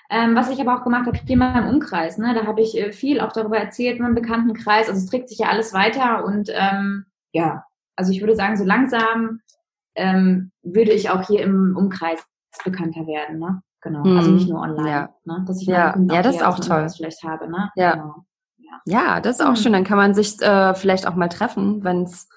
Ähm, 0.10 0.36
was 0.36 0.50
ich 0.50 0.60
aber 0.60 0.76
auch 0.76 0.84
gemacht 0.84 1.06
habe, 1.06 1.20
hier 1.26 1.38
mal 1.38 1.62
im 1.62 1.70
Umkreis, 1.70 2.18
ne? 2.18 2.34
da 2.34 2.48
habe 2.48 2.62
ich 2.62 2.76
äh, 2.76 2.92
viel 2.92 3.22
auch 3.22 3.32
darüber 3.32 3.60
erzählt 3.60 3.98
in 3.98 4.04
meinem 4.04 4.16
Bekanntenkreis. 4.16 4.90
Also 4.90 5.00
es 5.00 5.06
trägt 5.06 5.30
sich 5.30 5.40
ja 5.40 5.50
alles 5.50 5.72
weiter 5.72 6.26
und 6.26 6.50
ähm, 6.52 7.06
ja, 7.32 7.66
also 8.00 8.14
ich 8.14 8.22
würde 8.22 8.36
sagen, 8.36 8.56
so 8.56 8.64
langsam 8.64 9.42
ähm, 9.96 10.52
würde 10.64 10.92
ich 10.92 11.10
auch 11.10 11.28
hier 11.28 11.42
im 11.42 11.76
Umkreis 11.78 12.24
bekannter 12.64 13.06
werden, 13.06 13.40
ne? 13.40 13.62
Genau. 13.82 14.06
Mhm. 14.06 14.18
Also 14.18 14.32
nicht 14.32 14.50
nur 14.50 14.62
online, 14.62 14.90
ja. 14.90 15.10
ne? 15.26 15.44
Dass 15.46 15.62
ich 15.62 15.68
ja, 15.68 15.96
ja 15.98 16.22
das 16.22 16.38
ist 16.38 16.46
auch 16.46 16.60
toll. 16.60 16.88
vielleicht 16.96 17.24
habe, 17.24 17.50
ne? 17.50 17.70
Ja. 17.76 17.94
Genau. 17.94 18.26
ja. 18.58 18.82
Ja, 18.86 19.20
das 19.20 19.40
ist 19.40 19.46
auch 19.46 19.52
mhm. 19.52 19.56
schön. 19.58 19.74
Dann 19.74 19.84
kann 19.84 19.98
man 19.98 20.14
sich 20.14 20.42
äh, 20.42 20.74
vielleicht 20.76 21.08
auch 21.08 21.16
mal 21.16 21.28
treffen, 21.28 21.84
wenn 21.84 22.04
es 22.04 22.30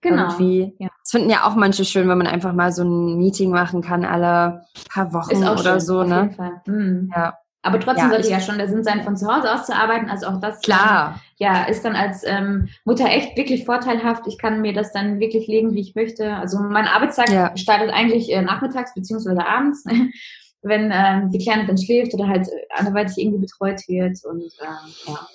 genau. 0.00 0.24
irgendwie. 0.24 0.76
Ja. 0.78 0.88
Das 1.00 1.10
finden 1.10 1.30
ja 1.30 1.44
auch 1.44 1.56
manche 1.56 1.84
schön, 1.84 2.08
wenn 2.08 2.18
man 2.18 2.28
einfach 2.28 2.52
mal 2.52 2.70
so 2.70 2.84
ein 2.84 3.16
Meeting 3.16 3.50
machen 3.50 3.82
kann 3.82 4.04
alle 4.04 4.62
paar 4.88 5.12
Wochen 5.12 5.36
oder 5.36 5.58
schön, 5.58 5.80
so, 5.80 6.04
ne? 6.04 6.60
Mhm. 6.66 7.10
Ja. 7.12 7.34
Aber 7.62 7.80
trotzdem 7.80 8.06
ja, 8.06 8.10
sollte 8.10 8.30
ja 8.30 8.40
schon 8.40 8.58
der 8.58 8.68
Sinn 8.68 8.84
sein, 8.84 9.02
von 9.02 9.16
zu 9.16 9.26
Hause 9.26 9.52
aus 9.52 9.66
zu 9.66 9.74
arbeiten. 9.74 10.08
Also 10.08 10.28
auch 10.28 10.40
das 10.40 10.60
klar. 10.60 11.20
Ja, 11.38 11.64
ist 11.64 11.84
dann 11.84 11.94
als 11.94 12.24
ähm, 12.24 12.68
Mutter 12.84 13.06
echt 13.06 13.36
wirklich 13.36 13.64
vorteilhaft. 13.64 14.26
Ich 14.26 14.38
kann 14.38 14.60
mir 14.60 14.72
das 14.72 14.92
dann 14.92 15.20
wirklich 15.20 15.46
legen, 15.46 15.72
wie 15.72 15.80
ich 15.80 15.94
möchte. 15.94 16.34
Also 16.34 16.58
mein 16.58 16.86
Arbeitstag 16.86 17.30
ja. 17.30 17.56
startet 17.56 17.90
eigentlich 17.90 18.32
äh, 18.32 18.42
nachmittags 18.42 18.92
beziehungsweise 18.94 19.46
abends, 19.46 19.84
wenn 20.62 20.90
ähm, 20.92 21.30
die 21.30 21.38
Kleine 21.38 21.66
dann 21.66 21.78
schläft 21.78 22.12
oder 22.14 22.26
halt 22.26 22.48
anderweitig 22.74 23.18
irgendwie 23.18 23.38
betreut 23.38 23.80
wird. 23.86 24.18
Und 24.24 24.42
ähm, 24.60 24.92
ja. 25.06 25.28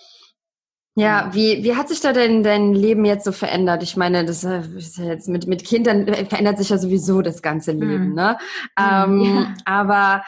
Ja, 0.96 1.30
wie, 1.34 1.64
wie 1.64 1.76
hat 1.76 1.90
sich 1.90 2.02
da 2.02 2.14
denn 2.14 2.44
dein 2.44 2.74
Leben 2.74 3.04
jetzt 3.04 3.26
so 3.26 3.32
verändert? 3.32 3.82
Ich 3.82 3.98
meine, 3.98 4.26
das 4.26 4.44
ist 4.44 5.00
ja 5.00 5.06
jetzt 5.06 5.28
mit, 5.28 5.48
mit 5.48 5.66
Kindern 5.66 6.06
verändert 6.06 6.60
sich 6.60 6.70
ja 6.70 6.78
sowieso 6.78 7.24
das 7.24 7.42
ganze 7.42 7.72
Leben, 7.72 8.10
hm. 8.10 8.14
ne? 8.14 8.38
Hm, 8.78 9.22
ähm, 9.22 9.22
ja. 9.22 9.54
Aber 9.66 10.24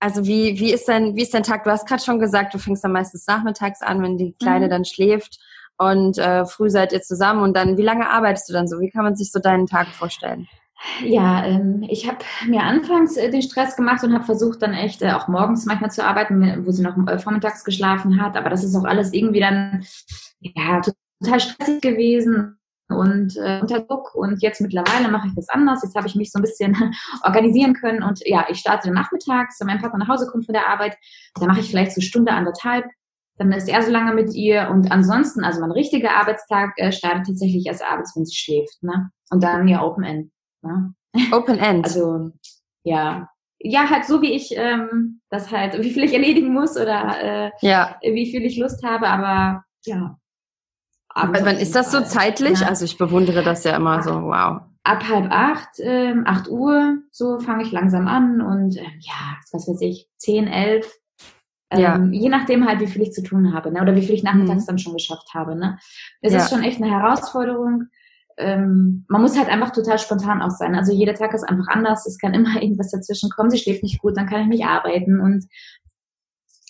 also 0.00 0.26
wie, 0.26 0.58
wie 0.58 0.72
ist 0.72 0.88
dein, 0.88 1.16
wie 1.16 1.22
ist 1.22 1.34
dein 1.34 1.42
Tag? 1.42 1.64
Du 1.64 1.70
hast 1.70 1.86
gerade 1.86 2.02
schon 2.02 2.18
gesagt, 2.18 2.54
du 2.54 2.58
fängst 2.58 2.84
dann 2.84 2.92
meistens 2.92 3.26
nachmittags 3.26 3.82
an, 3.82 4.02
wenn 4.02 4.18
die 4.18 4.34
Kleine 4.38 4.66
mhm. 4.66 4.70
dann 4.70 4.84
schläft 4.84 5.38
und 5.78 6.18
äh, 6.18 6.44
früh 6.46 6.70
seid 6.70 6.92
ihr 6.92 7.02
zusammen 7.02 7.42
und 7.42 7.56
dann, 7.56 7.76
wie 7.76 7.82
lange 7.82 8.08
arbeitest 8.08 8.48
du 8.48 8.52
dann 8.52 8.68
so? 8.68 8.80
Wie 8.80 8.90
kann 8.90 9.04
man 9.04 9.16
sich 9.16 9.30
so 9.32 9.38
deinen 9.38 9.66
Tag 9.66 9.88
vorstellen? 9.88 10.48
Ja, 11.02 11.44
ähm, 11.44 11.84
ich 11.88 12.06
habe 12.06 12.18
mir 12.46 12.62
anfangs 12.62 13.16
äh, 13.16 13.30
den 13.30 13.42
Stress 13.42 13.76
gemacht 13.76 14.04
und 14.04 14.12
habe 14.12 14.24
versucht 14.24 14.60
dann 14.62 14.74
echt 14.74 15.00
äh, 15.02 15.12
auch 15.12 15.26
morgens 15.26 15.64
manchmal 15.64 15.90
zu 15.90 16.04
arbeiten, 16.04 16.66
wo 16.66 16.70
sie 16.70 16.82
noch 16.82 16.96
äh, 17.08 17.18
vormittags 17.18 17.64
geschlafen 17.64 18.20
hat. 18.20 18.36
Aber 18.36 18.50
das 18.50 18.62
ist 18.62 18.76
auch 18.76 18.84
alles 18.84 19.12
irgendwie 19.14 19.40
dann 19.40 19.86
ja 20.40 20.82
total 21.20 21.40
stressig 21.40 21.80
gewesen 21.80 22.55
und 22.88 23.36
äh, 23.36 23.60
unter 23.60 23.80
Druck. 23.80 24.14
Und 24.14 24.42
jetzt 24.42 24.60
mittlerweile 24.60 25.10
mache 25.10 25.28
ich 25.28 25.34
das 25.34 25.48
anders. 25.48 25.82
Jetzt 25.82 25.96
habe 25.96 26.06
ich 26.06 26.14
mich 26.14 26.30
so 26.30 26.38
ein 26.38 26.42
bisschen 26.42 26.76
organisieren 27.24 27.74
können. 27.74 28.02
Und 28.02 28.20
ja, 28.24 28.46
ich 28.48 28.58
starte 28.58 28.90
nachmittags, 28.90 29.58
wenn 29.60 29.66
mein 29.66 29.80
Papa 29.80 29.98
nach 29.98 30.08
Hause 30.08 30.28
kommt 30.30 30.46
von 30.46 30.52
der 30.52 30.68
Arbeit. 30.68 30.96
Da 31.34 31.46
mache 31.46 31.60
ich 31.60 31.70
vielleicht 31.70 31.92
so 31.92 32.00
Stunde, 32.00 32.32
anderthalb. 32.32 32.86
Dann 33.38 33.52
ist 33.52 33.68
er 33.68 33.82
so 33.82 33.90
lange 33.90 34.14
mit 34.14 34.34
ihr. 34.34 34.70
Und 34.70 34.90
ansonsten, 34.90 35.44
also 35.44 35.60
mein 35.60 35.72
richtiger 35.72 36.12
Arbeitstag 36.12 36.72
äh, 36.76 36.92
startet 36.92 37.26
tatsächlich 37.26 37.66
erst 37.66 37.84
abends, 37.84 38.14
wenn 38.16 38.24
sie 38.24 38.36
schläft. 38.36 38.82
Ne? 38.82 39.10
Und 39.30 39.42
dann 39.42 39.68
ja 39.68 39.82
Open 39.82 40.04
End. 40.04 40.30
Ne? 40.62 40.94
Open 41.32 41.58
End. 41.58 41.84
Also 41.84 42.30
ja, 42.84 43.28
ja, 43.58 43.90
halt 43.90 44.04
so 44.04 44.22
wie 44.22 44.32
ich 44.32 44.54
ähm, 44.56 45.20
das 45.28 45.50
halt, 45.50 45.78
wie 45.82 45.90
viel 45.90 46.04
ich 46.04 46.12
erledigen 46.12 46.52
muss 46.52 46.76
oder 46.76 47.46
äh, 47.46 47.50
ja. 47.60 47.98
wie 48.02 48.30
viel 48.30 48.44
ich 48.44 48.56
Lust 48.58 48.84
habe, 48.84 49.08
aber 49.08 49.64
ja, 49.84 50.16
aber 51.16 51.46
wann 51.46 51.56
ist 51.56 51.74
das 51.74 51.90
so 51.90 52.02
zeitlich? 52.02 52.60
Ja. 52.60 52.68
Also 52.68 52.84
ich 52.84 52.98
bewundere 52.98 53.42
das 53.42 53.64
ja 53.64 53.74
immer 53.76 54.02
so, 54.02 54.10
wow. 54.10 54.60
Ab 54.84 55.08
halb 55.08 55.30
acht, 55.30 55.70
ähm, 55.78 56.24
acht 56.26 56.48
Uhr, 56.48 56.98
so 57.10 57.40
fange 57.40 57.64
ich 57.64 57.72
langsam 57.72 58.06
an 58.06 58.40
und 58.40 58.76
ähm, 58.76 59.00
ja, 59.00 59.36
was 59.50 59.66
weiß 59.66 59.80
ich, 59.80 60.08
zehn, 60.18 60.46
elf, 60.46 60.92
ähm, 61.70 61.80
ja. 61.80 62.04
je 62.20 62.28
nachdem 62.28 62.66
halt, 62.66 62.80
wie 62.80 62.86
viel 62.86 63.02
ich 63.02 63.12
zu 63.12 63.22
tun 63.22 63.52
habe, 63.52 63.72
ne? 63.72 63.80
oder 63.82 63.96
wie 63.96 64.02
viel 64.02 64.14
ich 64.14 64.22
nachmittags 64.22 64.62
mhm. 64.62 64.66
dann 64.66 64.78
schon 64.78 64.92
geschafft 64.92 65.30
habe. 65.34 65.56
Ne? 65.56 65.78
Es 66.20 66.32
ja. 66.32 66.38
ist 66.38 66.50
schon 66.50 66.62
echt 66.62 66.80
eine 66.80 66.92
Herausforderung. 66.92 67.84
Ähm, 68.36 69.06
man 69.08 69.22
muss 69.22 69.38
halt 69.38 69.48
einfach 69.48 69.72
total 69.72 69.98
spontan 69.98 70.42
auch 70.42 70.50
sein. 70.50 70.74
Also 70.74 70.92
jeder 70.92 71.14
Tag 71.14 71.32
ist 71.32 71.44
einfach 71.44 71.68
anders. 71.68 72.06
Es 72.06 72.18
kann 72.18 72.34
immer 72.34 72.60
irgendwas 72.62 72.90
dazwischen 72.90 73.30
kommen. 73.30 73.50
Sie 73.50 73.58
schläft 73.58 73.82
nicht 73.82 74.00
gut, 74.00 74.16
dann 74.16 74.26
kann 74.26 74.42
ich 74.42 74.48
nicht 74.48 74.66
arbeiten 74.66 75.18
und 75.20 75.46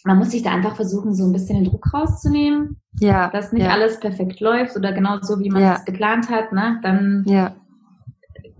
man 0.06 0.18
muss 0.18 0.30
sich 0.30 0.42
da 0.42 0.52
einfach 0.52 0.76
versuchen, 0.76 1.14
so 1.14 1.24
ein 1.24 1.32
bisschen 1.32 1.56
den 1.56 1.70
Druck 1.70 1.92
rauszunehmen. 1.92 2.80
Ja. 3.00 3.28
Dass 3.30 3.52
nicht 3.52 3.64
ja. 3.64 3.72
alles 3.72 3.98
perfekt 3.98 4.40
läuft 4.40 4.76
oder 4.76 4.92
genau 4.92 5.18
so, 5.20 5.40
wie 5.40 5.50
man 5.50 5.62
ja. 5.62 5.74
es 5.74 5.84
geplant 5.84 6.30
hat, 6.30 6.52
ne? 6.52 6.78
Dann 6.82 7.24
ja. 7.26 7.56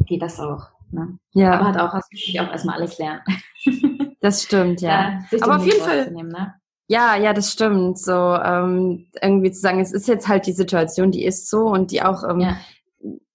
geht 0.05 0.23
das 0.23 0.41
auch. 0.41 0.71
Ne? 0.91 1.19
Ja. 1.33 1.55
Aber 1.55 1.69
hat 1.69 1.79
auch, 1.79 1.93
hast 1.93 2.13
natürlich 2.13 2.41
auch 2.41 2.51
erstmal 2.51 2.77
alles 2.77 2.99
lernen. 2.99 3.23
Das 4.21 4.43
stimmt, 4.43 4.81
ja. 4.81 5.21
ja 5.31 5.43
Aber 5.43 5.57
auf 5.57 5.65
jeden 5.65 5.81
Fall. 5.83 6.11
Ne? 6.11 6.55
Ja, 6.89 7.17
ja, 7.17 7.33
das 7.33 7.53
stimmt. 7.53 7.99
So 7.99 8.13
ähm, 8.13 9.07
irgendwie 9.23 9.53
zu 9.53 9.61
sagen, 9.61 9.79
es 9.79 9.93
ist 9.93 10.09
jetzt 10.09 10.27
halt 10.27 10.47
die 10.47 10.53
Situation, 10.53 11.13
die 11.13 11.25
ist 11.25 11.49
so 11.49 11.67
und 11.67 11.93
die 11.93 12.03
auch 12.03 12.29
ähm, 12.29 12.41
ja. 12.41 12.57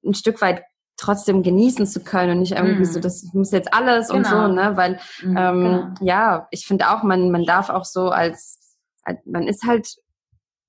ein 0.04 0.16
Stück 0.16 0.42
weit 0.42 0.64
trotzdem 1.02 1.42
genießen 1.42 1.88
zu 1.88 2.02
können 2.02 2.34
und 2.34 2.40
nicht 2.40 2.54
irgendwie 2.54 2.84
mm. 2.84 2.86
so, 2.86 3.00
das 3.00 3.34
muss 3.34 3.52
jetzt 3.52 3.74
alles 3.74 4.08
genau. 4.08 4.18
und 4.18 4.26
so, 4.26 4.36
genau. 4.36 4.48
ne? 4.70 4.78
Weil 4.78 5.00
mm, 5.24 5.38
ähm, 5.38 5.64
genau. 5.64 5.88
ja, 6.02 6.48
ich 6.52 6.68
finde 6.68 6.92
auch, 6.92 7.04
man, 7.04 7.32
man 7.32 7.44
darf 7.44 7.70
auch 7.70 7.86
so 7.86 8.10
als, 8.10 8.78
als 9.04 9.20
man 9.26 9.48
ist 9.48 9.64
halt 9.66 9.96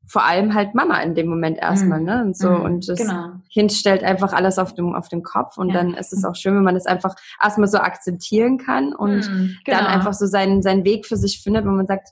vor 0.06 0.24
allem 0.24 0.54
halt 0.54 0.74
Mama 0.74 1.00
in 1.00 1.14
dem 1.14 1.28
Moment 1.28 1.58
erstmal, 1.58 2.00
mhm. 2.00 2.06
ne? 2.06 2.22
Und 2.22 2.36
so. 2.36 2.50
Mhm. 2.50 2.62
Und 2.62 2.88
das 2.88 2.98
genau. 2.98 3.28
Kind 3.52 3.72
stellt 3.72 4.02
einfach 4.02 4.32
alles 4.32 4.58
auf 4.58 4.74
dem, 4.74 4.94
auf 4.94 5.08
den 5.08 5.22
Kopf. 5.22 5.58
Und 5.58 5.68
ja. 5.68 5.74
dann 5.74 5.94
ist 5.94 6.12
es 6.12 6.24
auch 6.24 6.34
schön, 6.34 6.56
wenn 6.56 6.64
man 6.64 6.74
das 6.74 6.86
einfach 6.86 7.14
erstmal 7.40 7.68
so 7.68 7.78
akzeptieren 7.78 8.58
kann 8.58 8.94
und 8.94 9.30
mhm. 9.30 9.56
genau. 9.64 9.78
dann 9.78 9.86
einfach 9.86 10.14
so 10.14 10.26
seinen, 10.26 10.62
seinen 10.62 10.84
Weg 10.84 11.06
für 11.06 11.16
sich 11.16 11.42
findet, 11.42 11.64
wenn 11.64 11.76
man 11.76 11.86
sagt, 11.86 12.08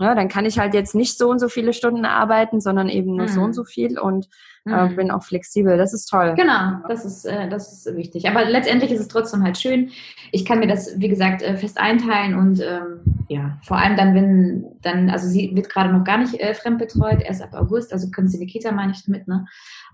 ja, 0.00 0.14
dann 0.14 0.28
kann 0.28 0.46
ich 0.46 0.58
halt 0.58 0.72
jetzt 0.72 0.94
nicht 0.94 1.18
so 1.18 1.28
und 1.28 1.38
so 1.38 1.48
viele 1.48 1.74
Stunden 1.74 2.06
arbeiten, 2.06 2.60
sondern 2.60 2.88
eben 2.88 3.16
nur 3.16 3.28
so 3.28 3.40
und 3.42 3.48
mhm. 3.48 3.52
so 3.52 3.64
viel 3.64 3.98
und 3.98 4.28
äh, 4.66 4.88
mhm. 4.88 4.96
bin 4.96 5.10
auch 5.10 5.22
flexibel. 5.22 5.76
Das 5.76 5.92
ist 5.92 6.06
toll. 6.06 6.34
Genau, 6.36 6.78
das 6.88 7.04
ist, 7.04 7.26
äh, 7.26 7.50
das 7.50 7.70
ist 7.72 7.96
wichtig. 7.96 8.26
Aber 8.26 8.46
letztendlich 8.46 8.92
ist 8.92 9.00
es 9.00 9.08
trotzdem 9.08 9.42
halt 9.42 9.58
schön. 9.58 9.90
Ich 10.32 10.46
kann 10.46 10.58
mir 10.58 10.68
das, 10.68 10.98
wie 10.98 11.08
gesagt, 11.08 11.42
äh, 11.42 11.54
fest 11.54 11.78
einteilen 11.78 12.34
und 12.34 12.62
ähm, 12.62 13.24
ja, 13.28 13.58
vor 13.62 13.76
allem 13.76 13.96
dann, 13.98 14.14
wenn 14.14 14.64
dann, 14.80 15.10
also 15.10 15.28
sie 15.28 15.54
wird 15.54 15.68
gerade 15.68 15.92
noch 15.92 16.04
gar 16.04 16.16
nicht 16.16 16.40
äh, 16.40 16.54
fremdbetreut, 16.54 17.20
erst 17.20 17.42
ab 17.42 17.52
August, 17.52 17.92
also 17.92 18.10
können 18.10 18.28
sie 18.28 18.38
die 18.38 18.46
Kita 18.46 18.72
mal 18.72 18.86
nicht 18.86 19.06
mit, 19.06 19.28
ne? 19.28 19.44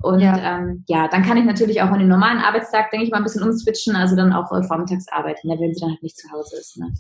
Und 0.03 0.21
ja. 0.21 0.39
Ähm, 0.39 0.85
ja, 0.87 1.09
dann 1.09 1.25
kann 1.25 1.37
ich 1.37 1.45
natürlich 1.45 1.83
auch 1.83 1.91
an 1.91 1.99
den 1.99 2.09
normalen 2.09 2.39
Arbeitstag, 2.39 2.93
denke 2.93 3.07
ich 3.07 3.11
mal, 3.11 3.19
ein 3.19 3.25
bisschen 3.25 3.43
umswitchen, 3.43 3.97
also 3.97 4.15
dann 4.15 4.33
auch 4.33 4.53
äh, 4.53 4.63
vormittags 4.63 5.09
arbeiten, 5.09 5.49
ne, 5.49 5.57
wenn 5.59 5.75
sie 5.75 5.81
dann 5.81 5.91
halt 5.91 6.03
nicht 6.05 6.17
zu 6.17 6.31
Hause 6.31 6.57
ist, 6.61 6.79
ne? 6.79 6.93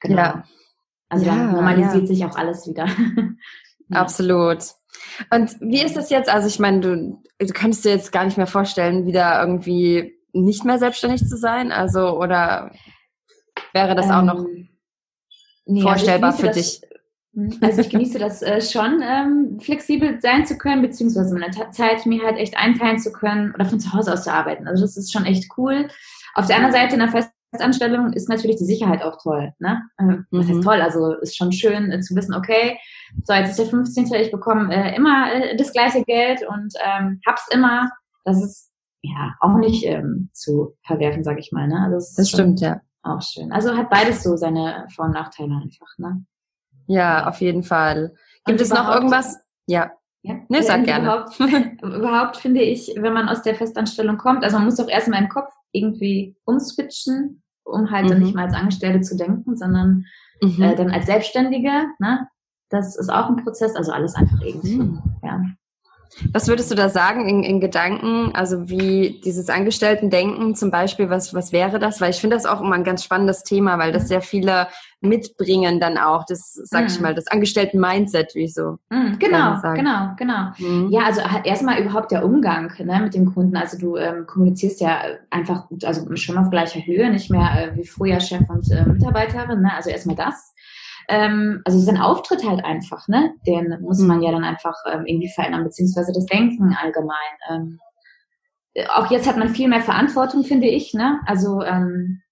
Genau. 0.00 0.16
Ja. 0.16 0.44
Also 1.14 1.26
ja, 1.26 1.36
dann 1.36 1.52
normalisiert 1.52 2.02
ja. 2.02 2.06
sich 2.06 2.24
auch 2.24 2.36
alles 2.36 2.66
wieder. 2.66 2.86
Absolut. 3.90 4.58
Und 5.30 5.60
wie 5.60 5.82
ist 5.82 5.96
das 5.96 6.10
jetzt? 6.10 6.28
Also 6.28 6.48
ich 6.48 6.58
meine, 6.58 6.80
du, 6.80 7.22
du 7.38 7.52
kannst 7.52 7.84
dir 7.84 7.90
jetzt 7.90 8.10
gar 8.10 8.24
nicht 8.24 8.36
mehr 8.36 8.48
vorstellen, 8.48 9.06
wieder 9.06 9.40
irgendwie 9.40 10.18
nicht 10.32 10.64
mehr 10.64 10.78
selbstständig 10.78 11.26
zu 11.26 11.36
sein? 11.36 11.72
Also 11.72 12.18
oder 12.18 12.72
wäre 13.72 13.94
das 13.94 14.06
ähm, 14.06 14.12
auch 14.12 14.22
noch 14.22 14.44
ähm, 14.44 14.68
nee, 15.66 15.80
also 15.80 15.88
vorstellbar 15.88 16.30
also 16.30 16.40
für 16.40 16.46
das, 16.48 16.56
dich? 16.56 16.80
Hm, 17.34 17.58
also 17.60 17.80
ich 17.80 17.90
genieße 17.90 18.18
das 18.18 18.42
äh, 18.42 18.60
schon, 18.60 19.00
ähm, 19.02 19.60
flexibel 19.60 20.20
sein 20.20 20.44
zu 20.46 20.58
können, 20.58 20.82
beziehungsweise 20.82 21.32
meine 21.34 21.70
Zeit 21.70 22.06
mir 22.06 22.24
halt 22.24 22.38
echt 22.38 22.56
einteilen 22.56 22.98
zu 22.98 23.12
können 23.12 23.54
oder 23.54 23.64
von 23.64 23.78
zu 23.78 23.92
Hause 23.92 24.12
aus 24.12 24.24
zu 24.24 24.32
arbeiten. 24.32 24.66
Also 24.66 24.82
das 24.82 24.96
ist 24.96 25.12
schon 25.12 25.24
echt 25.24 25.48
cool. 25.56 25.88
Auf 26.34 26.46
der 26.46 26.56
anderen 26.56 26.74
Seite 26.74 26.94
in 26.94 27.00
der 27.00 27.10
Festanstellung 27.54 28.12
ist 28.12 28.28
natürlich 28.28 28.56
die 28.56 28.64
Sicherheit 28.64 29.02
auch 29.02 29.16
toll. 29.22 29.52
Ne? 29.58 29.82
Äh, 29.98 30.18
was 30.30 30.46
heißt 30.46 30.56
mhm. 30.56 30.62
toll? 30.62 30.80
Also 30.80 31.12
ist 31.14 31.36
schon 31.36 31.52
schön 31.52 31.92
äh, 31.92 32.00
zu 32.00 32.16
wissen, 32.16 32.34
okay, 32.34 32.78
so 33.22 33.32
jetzt 33.32 33.50
ist 33.50 33.58
der 33.58 33.66
15. 33.66 34.12
Ich 34.14 34.32
bekomme 34.32 34.74
äh, 34.74 34.96
immer 34.96 35.32
äh, 35.32 35.56
das 35.56 35.72
gleiche 35.72 36.02
Geld 36.04 36.40
und 36.48 36.74
ähm, 36.84 37.20
hab's 37.26 37.46
immer. 37.52 37.90
Das 38.24 38.42
ist 38.42 38.72
ja 39.02 39.34
auch 39.40 39.56
nicht 39.56 39.84
ähm, 39.84 40.30
zu 40.32 40.76
verwerfen, 40.82 41.22
sag 41.22 41.38
ich 41.38 41.52
mal. 41.52 41.68
Ne? 41.68 41.80
Also 41.80 41.96
das, 41.96 42.14
das 42.14 42.30
stimmt, 42.30 42.60
ja. 42.60 42.80
Auch 43.02 43.22
schön. 43.22 43.52
Also 43.52 43.76
hat 43.76 43.90
beides 43.90 44.22
so 44.22 44.36
seine 44.36 44.86
Vor- 44.94 45.04
und 45.04 45.12
Nachteile 45.12 45.54
einfach. 45.62 45.98
Ne? 45.98 46.24
Ja, 46.86 47.28
auf 47.28 47.40
jeden 47.40 47.62
Fall. 47.62 48.14
Gibt 48.46 48.60
und 48.60 48.64
es 48.64 48.70
noch 48.70 48.92
irgendwas? 48.92 49.38
Ja. 49.66 49.92
Ja, 50.22 50.36
nee, 50.48 50.62
sag 50.62 50.84
gerne. 50.84 51.04
Überhaupt, 51.04 51.40
überhaupt 51.82 52.36
finde 52.38 52.62
ich, 52.62 52.94
wenn 52.96 53.12
man 53.12 53.28
aus 53.28 53.42
der 53.42 53.54
Festanstellung 53.54 54.16
kommt, 54.16 54.42
also 54.42 54.56
man 54.56 54.64
muss 54.64 54.76
doch 54.76 54.88
erstmal 54.88 55.22
im 55.22 55.28
Kopf 55.28 55.52
irgendwie 55.72 56.34
umswitchen, 56.44 57.42
um 57.64 57.90
halt 57.90 58.04
mhm. 58.04 58.08
dann 58.10 58.18
nicht 58.20 58.34
mal 58.34 58.44
als 58.44 58.54
Angestellte 58.54 59.00
zu 59.00 59.16
denken, 59.16 59.56
sondern 59.56 60.04
mhm. 60.40 60.62
äh, 60.62 60.74
dann 60.74 60.90
als 60.90 61.06
Selbstständige. 61.06 61.70
Ne? 61.98 62.28
Das 62.70 62.96
ist 62.96 63.10
auch 63.10 63.28
ein 63.28 63.36
Prozess, 63.36 63.74
also 63.76 63.92
alles 63.92 64.14
einfach 64.14 64.40
irgendwie. 64.40 64.76
Mhm. 64.76 65.02
Ja. 65.22 65.40
Was 66.32 66.46
würdest 66.46 66.70
du 66.70 66.76
da 66.76 66.88
sagen 66.88 67.28
in, 67.28 67.42
in 67.42 67.60
Gedanken, 67.60 68.34
also 68.34 68.68
wie 68.68 69.20
dieses 69.24 69.48
Angestellten-Denken 69.48 70.54
zum 70.54 70.70
Beispiel, 70.70 71.10
was, 71.10 71.34
was 71.34 71.50
wäre 71.50 71.78
das? 71.78 72.00
Weil 72.00 72.10
ich 72.10 72.20
finde 72.20 72.36
das 72.36 72.46
auch 72.46 72.60
immer 72.60 72.76
ein 72.76 72.84
ganz 72.84 73.02
spannendes 73.02 73.42
Thema, 73.42 73.78
weil 73.78 73.92
das 73.92 74.04
mhm. 74.04 74.08
sehr 74.08 74.22
viele 74.22 74.68
mitbringen 75.04 75.80
dann 75.80 75.98
auch, 75.98 76.24
das, 76.26 76.54
sag 76.54 76.86
ich 76.86 76.96
mhm. 76.96 77.02
mal, 77.02 77.14
das 77.14 77.26
Angestellten-Mindset, 77.28 78.34
wie 78.34 78.48
so. 78.48 78.78
Mhm, 78.90 79.18
genau, 79.18 79.60
genau, 79.74 80.10
genau. 80.16 80.50
Mhm. 80.58 80.90
Ja, 80.90 81.04
also 81.04 81.20
erstmal 81.44 81.80
überhaupt 81.80 82.10
der 82.10 82.24
Umgang 82.24 82.72
ne, 82.78 83.00
mit 83.00 83.14
dem 83.14 83.32
Kunden. 83.32 83.56
Also 83.56 83.78
du 83.78 83.96
ähm, 83.96 84.26
kommunizierst 84.26 84.80
ja 84.80 85.00
einfach, 85.30 85.66
also 85.84 86.14
schon 86.16 86.38
auf 86.38 86.50
gleicher 86.50 86.80
Höhe, 86.80 87.10
nicht 87.10 87.30
mehr 87.30 87.72
äh, 87.72 87.76
wie 87.76 87.86
früher 87.86 88.20
Chef 88.20 88.48
und 88.48 88.70
äh, 88.70 88.86
Mitarbeiterin. 88.86 89.60
Ne? 89.60 89.72
Also 89.74 89.90
erstmal 89.90 90.16
das. 90.16 90.54
Ähm, 91.08 91.60
also 91.64 91.78
sein 91.78 91.98
Auftritt 91.98 92.48
halt 92.48 92.64
einfach, 92.64 93.08
ne? 93.08 93.34
Den 93.46 93.78
muss 93.82 93.98
man 93.98 94.22
ja 94.22 94.32
dann 94.32 94.44
einfach 94.44 94.74
ähm, 94.90 95.04
irgendwie 95.06 95.28
verändern, 95.28 95.64
beziehungsweise 95.64 96.12
das 96.12 96.24
Denken 96.26 96.74
allgemein. 96.80 97.16
Ähm, 97.50 97.78
auch 98.88 99.10
jetzt 99.10 99.28
hat 99.28 99.36
man 99.36 99.50
viel 99.50 99.68
mehr 99.68 99.82
Verantwortung, 99.82 100.44
finde 100.44 100.66
ich, 100.66 100.94
ne? 100.94 101.20
Also 101.26 101.62
ähm, 101.62 102.22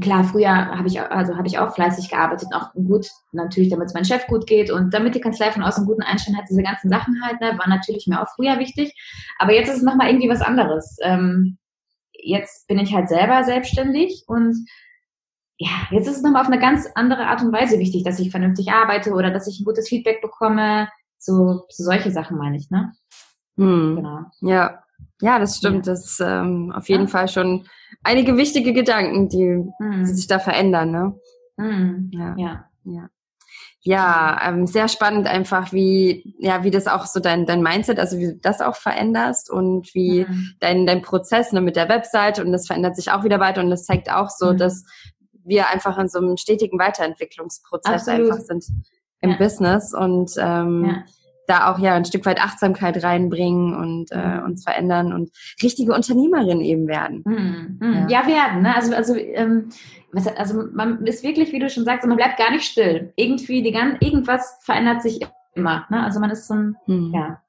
klar, 0.00 0.24
früher 0.24 0.50
habe 0.50 0.88
ich 0.88 1.00
also 1.00 1.36
habe 1.36 1.46
ich 1.46 1.58
auch 1.58 1.74
fleißig 1.74 2.10
gearbeitet, 2.10 2.48
auch 2.54 2.72
gut 2.72 3.08
natürlich, 3.32 3.70
damit 3.70 3.86
es 3.86 3.94
meinem 3.94 4.04
Chef 4.04 4.26
gut 4.26 4.46
geht 4.46 4.70
und 4.70 4.92
damit 4.94 5.14
die 5.14 5.20
Kanzlei 5.20 5.50
von 5.50 5.62
außen 5.62 5.82
einen 5.82 5.88
guten 5.88 6.02
Einstand 6.02 6.36
hat, 6.36 6.46
diese 6.48 6.62
ganzen 6.62 6.88
Sachen 6.90 7.22
halt, 7.22 7.40
ne, 7.40 7.58
war 7.58 7.68
natürlich 7.68 8.06
mir 8.06 8.20
auch 8.20 8.28
früher 8.34 8.58
wichtig. 8.58 8.92
Aber 9.38 9.52
jetzt 9.52 9.68
ist 9.68 9.78
es 9.78 9.82
nochmal 9.82 10.08
irgendwie 10.08 10.28
was 10.28 10.42
anderes. 10.42 10.96
Ähm, 11.02 11.58
jetzt 12.12 12.66
bin 12.66 12.78
ich 12.78 12.94
halt 12.94 13.08
selber 13.08 13.44
selbstständig 13.44 14.24
und 14.26 14.66
ja, 15.58 15.70
jetzt 15.90 16.06
ist 16.06 16.16
es 16.16 16.22
nochmal 16.22 16.42
auf 16.42 16.48
eine 16.48 16.58
ganz 16.58 16.86
andere 16.94 17.26
Art 17.26 17.42
und 17.42 17.52
Weise 17.52 17.78
wichtig, 17.78 18.04
dass 18.04 18.18
ich 18.18 18.30
vernünftig 18.30 18.72
arbeite 18.72 19.12
oder 19.12 19.30
dass 19.30 19.46
ich 19.46 19.60
ein 19.60 19.64
gutes 19.64 19.88
Feedback 19.88 20.20
bekomme. 20.20 20.88
So, 21.18 21.64
so 21.68 21.84
solche 21.84 22.10
Sachen 22.10 22.36
meine 22.36 22.56
ich, 22.56 22.70
ne? 22.70 22.92
Hm. 23.56 23.96
Genau. 23.96 24.20
Ja. 24.40 24.82
Ja, 25.20 25.38
das 25.38 25.56
stimmt. 25.56 25.86
Ja. 25.86 25.92
Das 25.92 26.04
ist 26.04 26.20
ähm, 26.20 26.72
auf 26.74 26.88
jeden 26.88 27.04
ja. 27.04 27.08
Fall 27.08 27.28
schon 27.28 27.66
einige 28.02 28.36
wichtige 28.36 28.72
Gedanken, 28.72 29.28
die, 29.28 29.64
hm. 29.78 30.04
die 30.04 30.12
sich 30.12 30.26
da 30.26 30.38
verändern, 30.38 30.90
ne? 30.90 31.20
Hm. 31.58 32.10
Ja. 32.12 32.34
ja. 32.36 32.64
Ja. 32.84 33.08
Ja, 33.80 34.40
ähm, 34.44 34.66
sehr 34.66 34.88
spannend 34.88 35.28
einfach, 35.28 35.72
wie, 35.72 36.34
ja, 36.40 36.64
wie 36.64 36.72
das 36.72 36.88
auch 36.88 37.06
so 37.06 37.20
dein, 37.20 37.46
dein 37.46 37.62
Mindset, 37.62 38.00
also 38.00 38.18
wie 38.18 38.26
du 38.26 38.36
das 38.36 38.60
auch 38.60 38.74
veränderst 38.74 39.48
und 39.48 39.94
wie 39.94 40.24
mhm. 40.24 40.54
dein, 40.58 40.86
dein 40.86 41.02
Prozess 41.02 41.52
ne, 41.52 41.60
mit 41.60 41.76
der 41.76 41.88
Website 41.88 42.40
und 42.40 42.50
das 42.50 42.66
verändert 42.66 42.96
sich 42.96 43.12
auch 43.12 43.22
wieder 43.22 43.38
weiter 43.38 43.60
und 43.60 43.70
das 43.70 43.84
zeigt 43.84 44.10
auch 44.10 44.28
so, 44.28 44.52
mhm. 44.52 44.56
dass 44.56 44.84
wir 45.44 45.68
einfach 45.70 45.98
in 45.98 46.08
so 46.08 46.18
einem 46.18 46.36
stetigen 46.36 46.80
Weiterentwicklungsprozess 46.80 48.08
Absolut. 48.08 48.32
einfach 48.32 48.44
sind 48.44 48.64
im 49.20 49.30
ja. 49.30 49.36
Business 49.36 49.94
und 49.94 50.32
ähm, 50.36 50.84
ja. 50.84 51.04
Da 51.46 51.72
auch 51.72 51.78
ja 51.78 51.94
ein 51.94 52.04
Stück 52.04 52.26
weit 52.26 52.40
Achtsamkeit 52.40 53.02
reinbringen 53.02 53.74
und 53.74 54.12
äh, 54.12 54.38
mhm. 54.38 54.44
uns 54.44 54.64
verändern 54.64 55.12
und 55.12 55.30
richtige 55.62 55.94
Unternehmerin 55.94 56.60
eben 56.60 56.88
werden. 56.88 57.22
Mhm. 57.24 57.78
Mhm. 57.80 58.08
Ja. 58.08 58.22
ja. 58.22 58.26
werden. 58.26 58.62
Ne? 58.62 58.74
Also 58.74 58.94
also 58.94 59.16
ähm, 59.16 59.70
also 60.36 60.64
man 60.72 61.04
ist 61.06 61.22
wirklich, 61.22 61.52
wie 61.52 61.58
du 61.58 61.68
schon 61.68 61.84
sagst, 61.84 62.06
man 62.06 62.16
bleibt 62.16 62.38
gar 62.38 62.50
nicht 62.50 62.64
still. 62.64 63.12
Irgendwie 63.16 63.62
die 63.62 63.72
ganze, 63.72 63.98
irgendwas 64.00 64.58
verändert 64.62 65.02
sich 65.02 65.20
immer. 65.54 65.86
Ne? 65.90 66.02
Also 66.02 66.20
man 66.20 66.30
ist 66.30 66.46
so 66.46 66.54
ein 66.54 66.76
mhm. 66.86 67.12
ja 67.14 67.40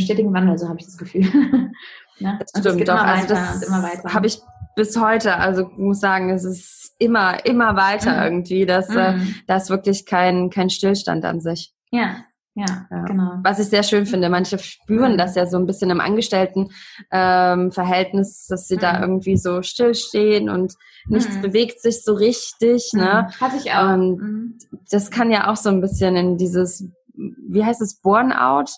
stetigen 0.00 0.32
Wandel, 0.32 0.58
so 0.58 0.68
habe 0.68 0.78
ich 0.78 0.86
das 0.86 0.96
Gefühl. 0.96 1.22
ne? 2.18 2.38
Das 2.38 2.50
stimmt 2.58 2.88
doch. 2.88 2.94
Also 2.94 3.28
das 3.28 3.70
habe 4.14 4.26
ich 4.26 4.40
bis 4.76 4.98
heute. 4.98 5.36
Also 5.36 5.70
muss 5.76 6.00
sagen, 6.00 6.30
es 6.30 6.44
ist 6.44 6.94
immer, 6.98 7.44
immer 7.44 7.76
weiter 7.76 8.16
mhm. 8.16 8.22
irgendwie. 8.22 8.66
Das, 8.66 8.88
äh, 8.88 9.12
mhm. 9.12 9.34
da 9.46 9.56
ist 9.56 9.70
wirklich 9.70 10.06
kein, 10.06 10.50
kein 10.50 10.70
Stillstand 10.70 11.24
an 11.24 11.40
sich. 11.40 11.74
Ja. 11.90 12.24
Ja, 12.54 12.86
ja, 12.90 13.04
genau. 13.04 13.38
Was 13.42 13.60
ich 13.60 13.68
sehr 13.68 13.84
schön 13.84 14.06
finde, 14.06 14.28
manche 14.28 14.58
spüren 14.58 15.12
mhm. 15.12 15.18
das 15.18 15.36
ja 15.36 15.46
so 15.46 15.56
ein 15.56 15.66
bisschen 15.66 15.90
im 15.90 16.00
Angestelltenverhältnis, 16.00 18.48
ähm, 18.48 18.50
dass 18.50 18.66
sie 18.66 18.74
mhm. 18.76 18.80
da 18.80 19.00
irgendwie 19.00 19.36
so 19.36 19.62
stillstehen 19.62 20.50
und 20.50 20.74
nichts 21.06 21.36
mhm. 21.36 21.42
bewegt 21.42 21.80
sich 21.80 22.02
so 22.02 22.14
richtig. 22.14 22.90
Ne? 22.92 23.28
Mhm. 23.28 23.40
Hatte 23.40 23.56
ich 23.56 23.70
auch. 23.72 23.94
Und 23.94 24.18
mhm. 24.18 24.58
das 24.90 25.10
kann 25.10 25.30
ja 25.30 25.48
auch 25.50 25.56
so 25.56 25.68
ein 25.68 25.80
bisschen 25.80 26.16
in 26.16 26.38
dieses, 26.38 26.90
wie 27.14 27.64
heißt 27.64 27.82
es, 27.82 28.00
Burnout? 28.00 28.72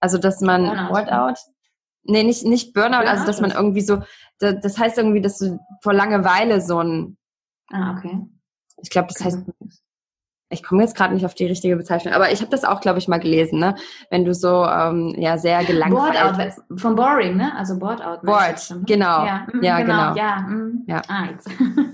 Also, 0.00 0.18
dass 0.18 0.40
man, 0.40 0.64
Burnout. 0.64 0.92
Burnout? 0.92 1.34
Nee, 2.04 2.24
nicht, 2.24 2.44
nicht 2.44 2.74
Burnout, 2.74 2.96
Burnout, 2.96 3.08
also 3.08 3.24
dass 3.24 3.40
man 3.40 3.52
irgendwie 3.52 3.82
so, 3.82 4.02
das 4.40 4.76
heißt 4.76 4.98
irgendwie, 4.98 5.20
dass 5.20 5.38
du 5.38 5.60
vor 5.80 5.94
Langeweile 5.94 6.60
so 6.60 6.82
ein. 6.82 7.16
Ah, 7.70 7.94
okay. 7.96 8.18
Ich 8.82 8.90
glaube, 8.90 9.06
das 9.12 9.24
heißt. 9.24 9.38
Ich 10.52 10.62
komme 10.62 10.82
jetzt 10.82 10.96
gerade 10.96 11.14
nicht 11.14 11.24
auf 11.24 11.34
die 11.34 11.46
richtige 11.46 11.76
Bezeichnung, 11.76 12.14
aber 12.14 12.30
ich 12.30 12.40
habe 12.40 12.50
das 12.50 12.64
auch, 12.64 12.80
glaube 12.80 12.98
ich, 12.98 13.08
mal 13.08 13.18
gelesen, 13.18 13.58
ne? 13.58 13.74
Wenn 14.10 14.24
du 14.24 14.34
so 14.34 14.64
ähm, 14.64 15.14
ja 15.18 15.38
sehr 15.38 15.64
gelangweilt 15.64 16.14
Board 16.14 16.40
out, 16.40 16.80
von 16.80 16.94
boring, 16.94 17.36
ne? 17.36 17.52
Also 17.56 17.78
board 17.78 18.04
out. 18.04 18.22
Board, 18.22 18.74
genau. 18.86 19.24
Ja, 19.24 19.46
mm, 19.52 19.62
ja 19.62 19.80
genau. 19.80 20.12
genau. 20.12 20.16
Ja, 20.16 20.40
mm. 20.40 20.84
ja. 20.86 21.02
Ah. 21.08 21.28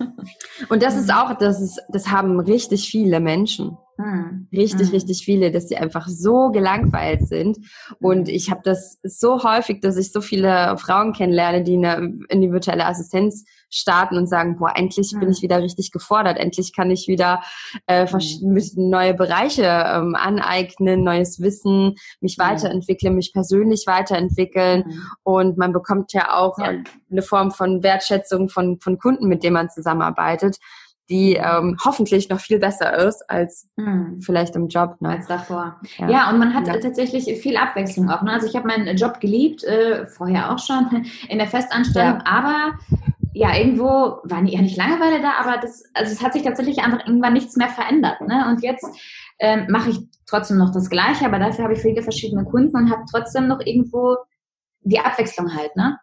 Und 0.69 0.83
das 0.83 0.97
ist 0.97 1.13
auch, 1.13 1.35
das 1.35 1.61
ist, 1.61 1.81
das 1.89 2.11
haben 2.11 2.41
richtig 2.41 2.91
viele 2.91 3.21
Menschen. 3.21 3.77
Hm. 3.99 4.47
Richtig, 4.53 4.89
hm. 4.89 4.95
richtig 4.95 5.25
viele, 5.25 5.51
dass 5.51 5.67
die 5.67 5.77
einfach 5.77 6.07
so 6.07 6.51
gelangweilt 6.51 7.27
sind. 7.27 7.59
Und 8.01 8.29
ich 8.29 8.51
habe 8.51 8.61
das 8.63 8.99
so 9.03 9.43
häufig, 9.43 9.81
dass 9.81 9.97
ich 9.97 10.13
so 10.13 10.21
viele 10.21 10.77
Frauen 10.79 11.13
kennenlerne, 11.13 11.65
die 11.65 11.75
eine 11.75 12.19
individuelle 12.29 12.87
Assistenz 12.87 13.45
starten 13.71 14.17
und 14.17 14.27
sagen, 14.27 14.57
boah, 14.59 14.73
endlich 14.75 15.15
bin 15.19 15.31
ich 15.31 15.43
wieder 15.43 15.63
richtig 15.63 15.93
gefordert, 15.93 16.39
endlich 16.39 16.75
kann 16.75 16.91
ich 16.91 17.09
wieder 17.09 17.43
äh, 17.87 18.07
hm. 18.07 18.61
neue 18.77 19.15
Bereiche 19.15 19.65
ähm, 19.65 20.15
aneignen, 20.15 21.05
neues 21.05 21.41
Wissen, 21.41 21.97
mich 22.21 22.39
weiterentwickeln, 22.39 23.15
mich 23.15 23.33
persönlich 23.33 23.85
weiterentwickeln. 23.87 24.85
Hm. 24.85 25.03
Und 25.23 25.59
man 25.59 25.73
bekommt 25.73 26.13
ja 26.13 26.35
auch 26.35 26.59
ja. 26.59 26.73
eine 27.11 27.23
Form 27.23 27.51
von 27.51 27.83
Wertschätzung 27.83 28.49
von, 28.49 28.79
von 28.81 28.99
Kunden, 28.99 29.29
mit 29.29 29.43
denen 29.43 29.55
man 29.55 29.71
zusammenarbeitet 29.71 30.59
die 31.11 31.35
ähm, 31.35 31.77
hoffentlich 31.83 32.29
noch 32.29 32.41
viel 32.41 32.59
besser 32.59 32.95
ist 32.99 33.29
als 33.31 33.69
hm. 33.77 34.21
vielleicht 34.21 34.55
im 34.57 34.69
Job. 34.69 34.97
Ne? 35.01 35.11
Als 35.11 35.27
davor. 35.27 35.81
Ja. 35.97 36.11
ja 36.11 36.31
und 36.31 36.39
man 36.39 36.55
hat 36.55 36.67
ja. 36.67 36.79
tatsächlich 36.79 37.25
viel 37.41 37.57
Abwechslung 37.57 38.11
auch. 38.11 38.23
Ne? 38.23 38.33
Also 38.33 38.47
ich 38.47 38.55
habe 38.55 38.67
meinen 38.67 38.95
Job 38.97 39.19
geliebt, 39.21 39.65
äh, 39.65 40.07
vorher 40.07 40.53
auch 40.53 40.59
schon, 40.59 41.07
in 41.29 41.39
der 41.39 41.47
Festanstellung, 41.47 42.19
ja. 42.19 42.25
aber 42.27 42.79
ja, 43.39 43.55
irgendwo 43.55 44.19
war 44.25 44.43
ja 44.47 44.61
nicht 44.61 44.77
Langeweile 44.77 45.23
da, 45.23 45.35
aber 45.39 45.59
das, 45.59 45.85
also 45.95 46.11
es 46.11 46.21
hat 46.21 46.33
sich 46.33 46.43
tatsächlich 46.43 46.81
einfach 46.81 47.07
irgendwann 47.07 47.35
nichts 47.35 47.55
mehr 47.55 47.69
verändert. 47.69 48.21
Ne? 48.21 48.45
Und 48.49 48.65
jetzt 48.65 48.85
ähm, 49.39 49.67
mache 49.69 49.91
ich 49.91 50.01
trotzdem 50.27 50.59
noch 50.59 50.73
das 50.73 50.91
Gleiche, 50.91 51.25
aber 51.25 51.39
dafür 51.39 51.63
habe 51.63 51.75
ich 51.75 51.81
viele 51.81 52.03
verschiedene 52.03 52.45
Kunden 52.45 52.77
und 52.77 52.91
habe 52.91 53.05
trotzdem 53.09 53.47
noch 53.47 53.61
irgendwo 53.61 54.17
die 54.81 54.99
Abwechslung 54.99 55.55
halt, 55.55 55.77
ne? 55.77 56.01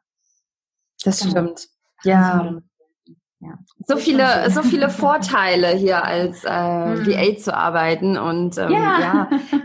Das 1.04 1.20
genau. 1.20 1.32
stimmt. 1.32 1.68
Ja. 2.06 2.54
ja. 3.42 3.60
So 3.86 3.98
viele, 3.98 4.50
so 4.50 4.62
viele 4.62 4.90
Vorteile 4.90 5.72
hier 5.76 6.06
als 6.06 6.46
äh, 6.46 6.50
hm. 6.50 7.06
VA 7.06 7.38
zu 7.38 7.54
arbeiten 7.54 8.18
und 8.18 8.58
ähm, 8.58 8.70
ja. 8.72 9.00
ja. 9.00 9.30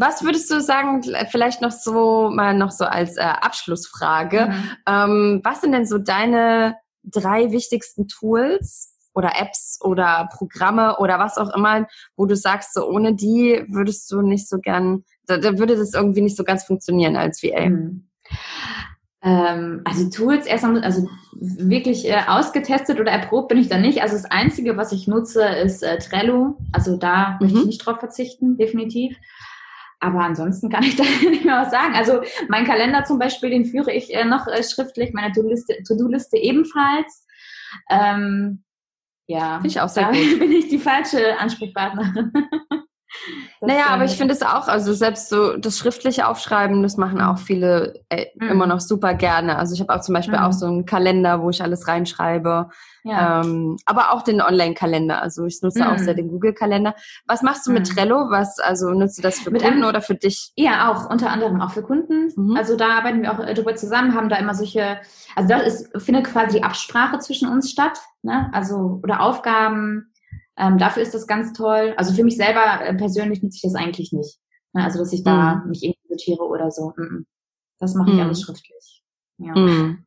Was 0.00 0.22
würdest 0.22 0.50
du 0.50 0.60
sagen, 0.60 1.02
vielleicht 1.30 1.60
noch 1.60 1.72
so, 1.72 2.30
mal 2.30 2.54
noch 2.54 2.70
so 2.70 2.84
als 2.84 3.16
äh, 3.16 3.22
Abschlussfrage, 3.22 4.46
mhm. 4.46 4.70
ähm, 4.86 5.40
was 5.42 5.60
sind 5.60 5.72
denn 5.72 5.86
so 5.86 5.98
deine 5.98 6.76
drei 7.02 7.50
wichtigsten 7.50 8.06
Tools 8.06 8.94
oder 9.14 9.32
Apps 9.40 9.78
oder 9.82 10.28
Programme 10.32 10.98
oder 10.98 11.18
was 11.18 11.38
auch 11.38 11.52
immer, 11.54 11.88
wo 12.16 12.26
du 12.26 12.36
sagst, 12.36 12.74
so 12.74 12.88
ohne 12.88 13.14
die 13.14 13.64
würdest 13.68 14.10
du 14.12 14.22
nicht 14.22 14.48
so 14.48 14.58
gern, 14.58 15.04
da, 15.26 15.38
da 15.38 15.58
würde 15.58 15.76
das 15.76 15.94
irgendwie 15.94 16.20
nicht 16.20 16.36
so 16.36 16.44
ganz 16.44 16.64
funktionieren 16.64 17.16
als 17.16 17.42
VA? 17.42 17.68
Mhm. 17.68 18.08
Ähm, 19.20 19.82
also 19.84 20.08
Tools 20.10 20.46
erstmal, 20.46 20.82
also 20.84 21.08
wirklich 21.32 22.08
äh, 22.08 22.20
ausgetestet 22.28 23.00
oder 23.00 23.10
erprobt 23.10 23.48
bin 23.48 23.58
ich 23.58 23.68
da 23.68 23.78
nicht. 23.78 24.02
Also 24.02 24.14
das 24.14 24.26
Einzige, 24.26 24.76
was 24.76 24.92
ich 24.92 25.08
nutze, 25.08 25.44
ist 25.44 25.82
äh, 25.82 25.98
Trello. 25.98 26.56
Also 26.72 26.96
da 26.96 27.30
mhm. 27.30 27.36
möchte 27.40 27.58
ich 27.58 27.66
nicht 27.66 27.86
drauf 27.86 27.98
verzichten, 27.98 28.56
definitiv. 28.56 29.16
Aber 30.00 30.20
ansonsten 30.20 30.68
kann 30.68 30.84
ich 30.84 30.96
da 30.96 31.04
nicht 31.28 31.44
mehr 31.44 31.62
was 31.62 31.70
sagen. 31.70 31.94
Also 31.94 32.22
mein 32.48 32.64
Kalender 32.64 33.04
zum 33.04 33.18
Beispiel, 33.18 33.50
den 33.50 33.64
führe 33.64 33.92
ich 33.92 34.14
äh, 34.14 34.24
noch 34.24 34.46
äh, 34.46 34.62
schriftlich, 34.62 35.12
meine 35.12 35.32
To-Do-Liste 35.32 36.36
To 36.36 36.42
ebenfalls. 36.42 37.26
Ähm, 37.90 38.62
ja, 39.26 39.56
Finde 39.56 39.68
ich 39.68 39.80
auch 39.80 39.88
sehr 39.88 40.04
da 40.04 40.12
gut. 40.12 40.38
bin 40.38 40.52
ich 40.52 40.68
die 40.68 40.78
falsche 40.78 41.38
Ansprechpartnerin. 41.38 42.32
naja, 43.60 43.86
aber 43.88 44.04
ich 44.04 44.16
finde 44.16 44.34
es 44.34 44.42
auch, 44.42 44.68
also 44.68 44.92
selbst 44.92 45.28
so 45.28 45.56
das 45.56 45.78
schriftliche 45.78 46.28
Aufschreiben, 46.28 46.82
das 46.82 46.96
machen 46.96 47.20
auch 47.20 47.38
viele 47.38 47.94
äh, 48.08 48.26
mhm. 48.34 48.48
immer 48.50 48.66
noch 48.66 48.80
super 48.80 49.14
gerne. 49.14 49.58
Also 49.58 49.74
ich 49.74 49.80
habe 49.80 49.94
auch 49.94 50.00
zum 50.00 50.14
Beispiel 50.14 50.38
mhm. 50.38 50.44
auch 50.44 50.52
so 50.52 50.66
einen 50.66 50.84
Kalender, 50.84 51.42
wo 51.42 51.50
ich 51.50 51.62
alles 51.62 51.88
reinschreibe. 51.88 52.68
Ja. 53.04 53.40
Ähm, 53.40 53.78
aber 53.86 54.12
auch 54.12 54.22
den 54.22 54.42
Online-Kalender. 54.42 55.22
Also 55.22 55.46
ich 55.46 55.60
nutze 55.62 55.82
mhm. 55.82 55.88
auch 55.88 55.98
sehr 55.98 56.14
den 56.14 56.28
Google-Kalender. 56.28 56.94
Was 57.26 57.42
machst 57.42 57.66
du 57.66 57.72
mit 57.72 57.88
mhm. 57.88 57.94
Trello? 57.94 58.30
Was, 58.30 58.58
also 58.58 58.90
nutzt 58.90 59.18
du 59.18 59.22
das 59.22 59.38
für 59.38 59.50
mit 59.50 59.62
Kunden 59.62 59.78
einem, 59.78 59.88
oder 59.88 60.02
für 60.02 60.14
dich? 60.14 60.52
Ja, 60.56 60.92
auch, 60.92 61.08
unter 61.10 61.30
anderem 61.30 61.60
auch 61.60 61.70
für 61.70 61.82
Kunden. 61.82 62.32
Mhm. 62.36 62.56
Also 62.56 62.76
da 62.76 62.98
arbeiten 62.98 63.22
wir 63.22 63.32
auch 63.32 63.40
äh, 63.40 63.54
drüber 63.54 63.74
zusammen, 63.76 64.14
haben 64.14 64.28
da 64.28 64.36
immer 64.36 64.54
solche, 64.54 64.98
also 65.34 65.48
da 65.48 65.58
ist, 65.58 65.90
findet 66.00 66.26
quasi 66.26 66.58
die 66.58 66.64
Absprache 66.64 67.18
zwischen 67.20 67.48
uns 67.48 67.70
statt. 67.70 67.98
Ne? 68.22 68.50
Also, 68.52 69.00
oder 69.02 69.20
Aufgaben, 69.20 70.12
ähm, 70.58 70.78
dafür 70.78 71.02
ist 71.02 71.14
das 71.14 71.26
ganz 71.26 71.52
toll. 71.52 71.94
Also 71.96 72.12
für 72.12 72.24
mich 72.24 72.36
selber 72.36 72.84
äh, 72.84 72.94
persönlich 72.94 73.42
nutze 73.42 73.56
ich 73.56 73.62
das 73.62 73.74
eigentlich 73.74 74.12
nicht. 74.12 74.38
Ne? 74.72 74.84
Also 74.84 74.98
dass 74.98 75.12
ich 75.12 75.22
da 75.22 75.56
mhm. 75.56 75.70
mich 75.70 75.82
irgendwie 75.82 76.08
notiere 76.10 76.44
oder 76.44 76.70
so. 76.70 76.92
Mhm. 76.96 77.26
Das 77.78 77.94
mache 77.94 78.10
ich 78.10 78.16
mhm. 78.16 78.22
alles 78.22 78.42
schriftlich. 78.42 79.02
Ja. 79.38 79.54
Mhm. 79.54 80.04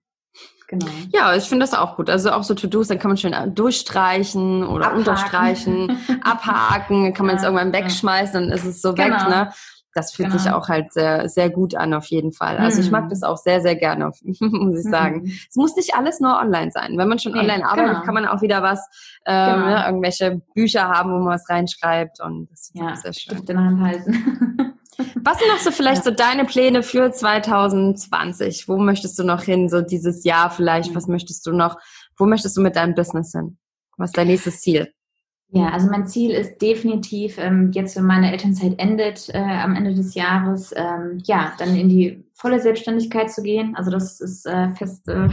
Genau. 0.68 0.86
Ja, 1.12 1.36
ich 1.36 1.44
finde 1.44 1.66
das 1.66 1.74
auch 1.74 1.98
gut. 1.98 2.10
Also 2.10 2.32
auch 2.32 2.44
so 2.44 2.54
To-Dos, 2.54 2.88
dann 2.88 2.98
kann 2.98 3.10
man 3.10 3.18
schön 3.18 3.36
durchstreichen 3.54 4.64
oder 4.64 4.86
abhaken. 4.86 5.00
unterstreichen, 5.00 5.98
abhaken, 6.24 7.14
kann 7.14 7.26
man 7.26 7.36
es 7.36 7.44
irgendwann 7.44 7.74
wegschmeißen, 7.74 8.34
dann 8.34 8.52
ist 8.58 8.64
es 8.64 8.82
so 8.82 8.94
genau. 8.94 9.16
weg, 9.18 9.28
ne? 9.28 9.52
Das 9.94 10.14
fühlt 10.14 10.30
genau. 10.30 10.42
sich 10.42 10.52
auch 10.52 10.70
halt 10.70 10.94
sehr, 10.94 11.28
sehr 11.30 11.50
gut 11.50 11.76
an, 11.76 11.94
auf 11.94 12.06
jeden 12.06 12.32
Fall. 12.32 12.58
Also 12.58 12.78
mhm. 12.78 12.86
ich 12.86 12.92
mag 12.92 13.06
mhm. 13.06 13.10
das 13.10 13.24
auch 13.24 13.38
sehr, 13.38 13.62
sehr 13.62 13.76
gerne, 13.76 14.12
muss 14.24 14.80
ich 14.80 14.90
sagen. 14.90 15.24
Mhm. 15.24 15.32
Es 15.50 15.56
muss 15.56 15.76
nicht 15.76 15.96
alles 15.96 16.20
nur 16.20 16.40
online 16.40 16.72
sein. 16.72 16.98
Wenn 16.98 17.08
man 17.08 17.20
schon 17.20 17.34
nee, 17.34 17.40
online 17.40 17.66
arbeitet, 17.66 17.94
genau. 17.94 18.06
kann 18.06 18.14
man 18.14 18.26
auch 18.26 18.42
wieder 18.42 18.62
was, 18.62 18.88
ähm, 19.26 19.56
genau. 19.56 19.66
ne, 19.68 19.86
irgendwelche 19.86 20.42
Bücher 20.54 20.90
haben, 20.90 21.12
wo 21.12 21.18
man 21.20 21.36
was 21.36 21.50
reinschreibt 21.50 22.22
und 22.22 22.50
das 22.52 22.62
ist 22.62 22.72
ja, 22.76 22.96
sehr 22.96 23.14
schön. 23.14 23.38
in 23.38 23.46
der 23.46 23.58
Hand 23.58 23.82
halten. 23.82 24.78
was 25.16 25.40
sind 25.40 25.48
noch 25.50 25.60
so 25.60 25.72
vielleicht 25.72 26.06
ja. 26.06 26.12
so 26.12 26.16
deine 26.16 26.46
Pläne 26.46 26.84
für 26.84 27.12
2020? 27.12 28.68
Wo 28.68 28.78
möchtest 28.78 29.18
du 29.20 29.24
noch 29.24 29.44
hin, 29.44 29.70
so 29.70 29.82
dieses 29.82 30.24
Jahr 30.24 30.50
vielleicht? 30.52 30.96
Was 30.96 31.08
möchtest 31.08 31.46
du 31.46 31.52
noch, 31.52 31.78
wo 32.18 32.26
möchtest 32.26 32.56
du 32.58 32.62
mit 32.62 32.76
deinem 32.76 32.96
Business 32.96 33.32
hin? 33.32 33.58
Was 33.98 34.10
ist 34.10 34.18
dein 34.18 34.28
nächstes 34.28 34.62
Ziel? 34.62 34.92
Ja, 35.54 35.70
also 35.70 35.90
mein 35.90 36.08
Ziel 36.08 36.32
ist 36.32 36.62
definitiv, 36.62 37.38
ähm, 37.38 37.72
jetzt 37.74 37.98
wenn 37.98 38.06
meine 38.06 38.32
Elternzeit 38.32 38.80
endet, 38.80 39.28
äh, 39.34 39.38
am 39.38 39.76
Ende 39.76 39.94
des 39.94 40.16
Jahres, 40.16 40.74
ähm, 40.76 41.22
ja, 41.26 41.52
dann 41.58 41.76
in 41.76 41.90
die 41.90 42.24
volle 42.34 42.62
Selbstständigkeit 42.62 43.30
zu 43.30 43.44
gehen. 43.44 43.76
Also 43.76 43.92
das 43.92 44.22
ist 44.22 44.46
äh, 44.46 44.70
fest, 44.70 45.10
äh, 45.10 45.28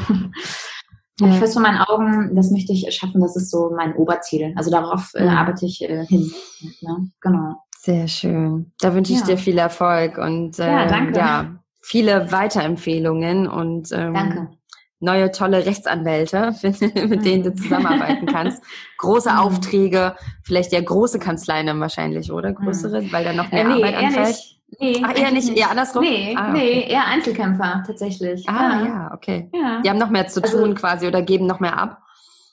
ja. 1.21 1.33
fest 1.39 1.53
vor 1.53 1.63
meinen 1.63 1.79
Augen, 1.79 2.35
das 2.35 2.51
möchte 2.51 2.73
ich 2.73 2.93
schaffen, 2.93 3.21
das 3.21 3.37
ist 3.37 3.53
so 3.53 3.71
mein 3.77 3.95
Oberziel. 3.95 4.53
Also 4.57 4.73
darauf 4.73 5.13
äh, 5.15 5.29
arbeite 5.29 5.67
ich 5.67 5.83
äh, 5.83 6.05
hin. 6.07 6.33
Ne? 6.81 7.11
Genau. 7.21 7.55
Sehr 7.79 8.09
schön. 8.09 8.73
Da 8.81 8.93
wünsche 8.95 9.13
ich 9.13 9.21
ja. 9.21 9.27
dir 9.27 9.39
viel 9.39 9.57
Erfolg 9.57 10.19
und 10.19 10.59
äh, 10.59 10.67
ja, 10.67 10.87
danke. 10.87 11.17
ja, 11.17 11.61
viele 11.81 12.33
Weiterempfehlungen 12.33 13.47
und 13.47 13.93
ähm, 13.93 14.15
danke 14.15 14.58
neue 15.01 15.31
tolle 15.31 15.65
Rechtsanwälte, 15.65 16.55
mit 17.09 17.25
denen 17.25 17.45
du 17.45 17.55
zusammenarbeiten 17.55 18.27
kannst. 18.27 18.63
Große 18.99 19.31
mhm. 19.31 19.39
Aufträge, 19.39 20.17
vielleicht 20.43 20.73
ja 20.73 20.81
große 20.81 21.19
Kanzleien 21.19 21.81
wahrscheinlich, 21.81 22.33
oder? 22.33 22.53
Größere, 22.53 23.03
mhm. 23.03 23.13
weil 23.13 23.25
da 23.25 23.33
noch 23.33 23.51
mehr 23.51 23.63
äh, 23.63 23.69
nee, 23.69 23.75
Arbeit 23.75 23.97
anfällt. 23.97 24.59
Nee, 24.81 25.03
Ach, 25.03 25.17
eher 25.17 25.31
nicht, 25.31 25.57
eher 25.57 25.71
andersrum? 25.71 26.03
Nee, 26.03 26.35
ah, 26.37 26.51
okay. 26.51 26.59
nee, 26.59 26.93
eher 26.93 27.07
Einzelkämpfer 27.07 27.85
tatsächlich. 27.87 28.47
Ah, 28.49 28.81
ja, 28.81 28.85
ja 28.85 29.11
okay. 29.15 29.49
Ja. 29.55 29.81
Die 29.83 29.89
haben 29.89 29.99
noch 29.99 30.11
mehr 30.11 30.29
zu 30.29 30.43
also, 30.43 30.59
tun 30.59 30.75
quasi 30.75 31.07
oder 31.07 31.23
geben 31.23 31.47
noch 31.47 31.59
mehr 31.59 31.79
ab. 31.79 32.03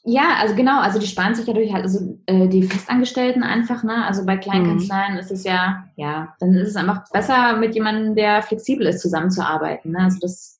Ja, 0.07 0.35
also 0.39 0.55
genau, 0.55 0.79
also 0.79 0.99
die 0.99 1.07
sparen 1.07 1.33
sich 1.33 1.47
ja 1.47 1.53
durch 1.53 1.73
halt, 1.73 1.83
also 1.83 2.17
äh, 2.27 2.47
die 2.47 2.63
Festangestellten 2.63 3.41
einfach, 3.41 3.83
ne? 3.83 4.05
Also 4.05 4.23
bei 4.23 4.37
kleinen 4.37 4.65
mhm. 4.65 4.69
Kanzleien 4.69 5.17
ist 5.17 5.31
es 5.31 5.43
ja, 5.43 5.85
ja, 5.95 6.35
dann 6.39 6.53
ist 6.53 6.69
es 6.69 6.75
einfach 6.75 7.09
besser, 7.11 7.57
mit 7.57 7.73
jemandem, 7.73 8.15
der 8.15 8.43
flexibel 8.43 8.85
ist, 8.85 9.01
zusammenzuarbeiten. 9.01 9.91
Ne? 9.91 9.99
Also 9.99 10.19
das 10.21 10.54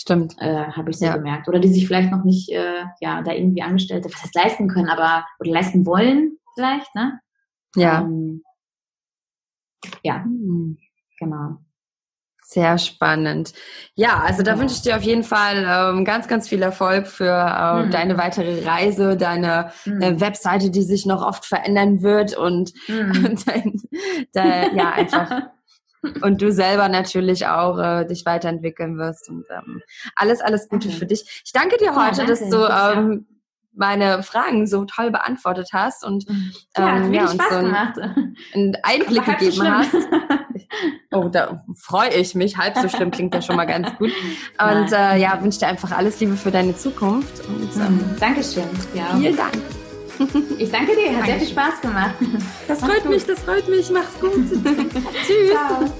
Stimmt. 0.00 0.34
Äh, 0.38 0.64
Habe 0.64 0.88
ich 0.88 0.98
so 0.98 1.04
ja. 1.04 1.14
gemerkt. 1.14 1.46
Oder 1.46 1.58
die 1.58 1.68
sich 1.68 1.86
vielleicht 1.86 2.10
noch 2.10 2.24
nicht, 2.24 2.48
äh, 2.50 2.84
ja, 3.02 3.20
da 3.20 3.32
irgendwie 3.32 3.60
Angestellte, 3.60 4.08
was 4.10 4.22
heißt 4.22 4.34
leisten 4.34 4.66
können, 4.66 4.88
aber, 4.88 5.26
oder 5.38 5.50
leisten 5.50 5.84
wollen 5.84 6.38
vielleicht, 6.54 6.94
ne? 6.94 7.20
Ja. 7.76 8.00
Ähm, 8.00 8.42
ja, 10.02 10.24
hm. 10.24 10.78
genau. 11.18 11.58
Sehr 12.42 12.78
spannend. 12.78 13.52
Ja, 13.94 14.20
also 14.20 14.42
da 14.42 14.54
ja. 14.54 14.58
wünsche 14.58 14.74
ich 14.76 14.80
dir 14.80 14.96
auf 14.96 15.02
jeden 15.02 15.22
Fall 15.22 15.66
ähm, 15.68 16.06
ganz, 16.06 16.28
ganz 16.28 16.48
viel 16.48 16.62
Erfolg 16.62 17.06
für 17.06 17.26
äh, 17.26 17.84
mhm. 17.84 17.90
deine 17.90 18.16
weitere 18.16 18.64
Reise, 18.66 19.18
deine 19.18 19.70
mhm. 19.84 20.00
äh, 20.00 20.18
Webseite, 20.18 20.70
die 20.70 20.82
sich 20.82 21.04
noch 21.04 21.20
oft 21.22 21.44
verändern 21.44 22.00
wird 22.00 22.34
und, 22.38 22.72
mhm. 22.88 23.36
dein, 23.44 23.82
dein, 24.32 24.76
ja, 24.78 24.92
einfach 24.92 25.42
und 26.22 26.40
du 26.40 26.52
selber 26.52 26.88
natürlich 26.88 27.46
auch 27.46 27.78
äh, 27.78 28.04
dich 28.04 28.24
weiterentwickeln 28.26 28.98
wirst. 28.98 29.28
Und 29.28 29.44
ähm, 29.50 29.82
alles, 30.16 30.40
alles 30.40 30.68
Gute 30.68 30.88
okay. 30.88 30.96
für 30.96 31.06
dich. 31.06 31.42
Ich 31.44 31.52
danke 31.52 31.76
dir 31.76 31.94
heute, 31.94 32.22
ja, 32.22 32.26
danke. 32.26 32.32
dass 32.32 32.48
du 32.48 32.64
ähm, 32.66 33.26
meine 33.72 34.22
Fragen 34.22 34.66
so 34.66 34.84
toll 34.84 35.10
beantwortet 35.10 35.70
hast 35.72 36.04
und 36.04 36.28
mhm. 36.28 36.52
ja, 36.76 36.96
ähm, 36.96 37.14
ja, 37.14 37.22
uns 37.22 37.32
so 37.32 37.56
einen, 37.56 38.36
einen 38.54 38.76
Einblick 38.82 39.24
gegeben 39.24 39.62
hast. 39.62 39.94
Oh, 41.12 41.28
da 41.28 41.64
freue 41.76 42.10
ich 42.10 42.36
mich. 42.36 42.56
Halb 42.56 42.76
so 42.78 42.88
schlimm 42.88 43.10
klingt 43.10 43.34
ja 43.34 43.42
schon 43.42 43.56
mal 43.56 43.64
ganz 43.64 43.88
gut. 43.98 44.12
Und 44.60 44.92
äh, 44.92 45.16
ja, 45.16 45.42
wünsche 45.42 45.58
dir 45.58 45.66
einfach 45.66 45.90
alles 45.90 46.20
Liebe 46.20 46.36
für 46.36 46.52
deine 46.52 46.76
Zukunft. 46.76 47.44
Und, 47.48 47.70
ähm, 47.76 47.96
mhm. 47.96 48.16
Dankeschön. 48.20 48.68
Ja. 48.94 49.16
Vielen 49.16 49.36
Dank. 49.36 49.79
Ich 50.58 50.70
danke 50.70 50.92
dir, 50.94 51.16
hat 51.16 51.26
sehr 51.26 51.38
viel 51.38 51.48
Spaß 51.48 51.80
gemacht. 51.80 52.14
Das 52.68 52.80
freut 52.80 53.04
mich, 53.06 53.24
das 53.24 53.40
freut 53.40 53.68
mich. 53.68 53.90
Mach's 53.90 54.18
gut. 54.20 54.32
Tschüss. 55.26 55.50
Ciao. 55.50 55.90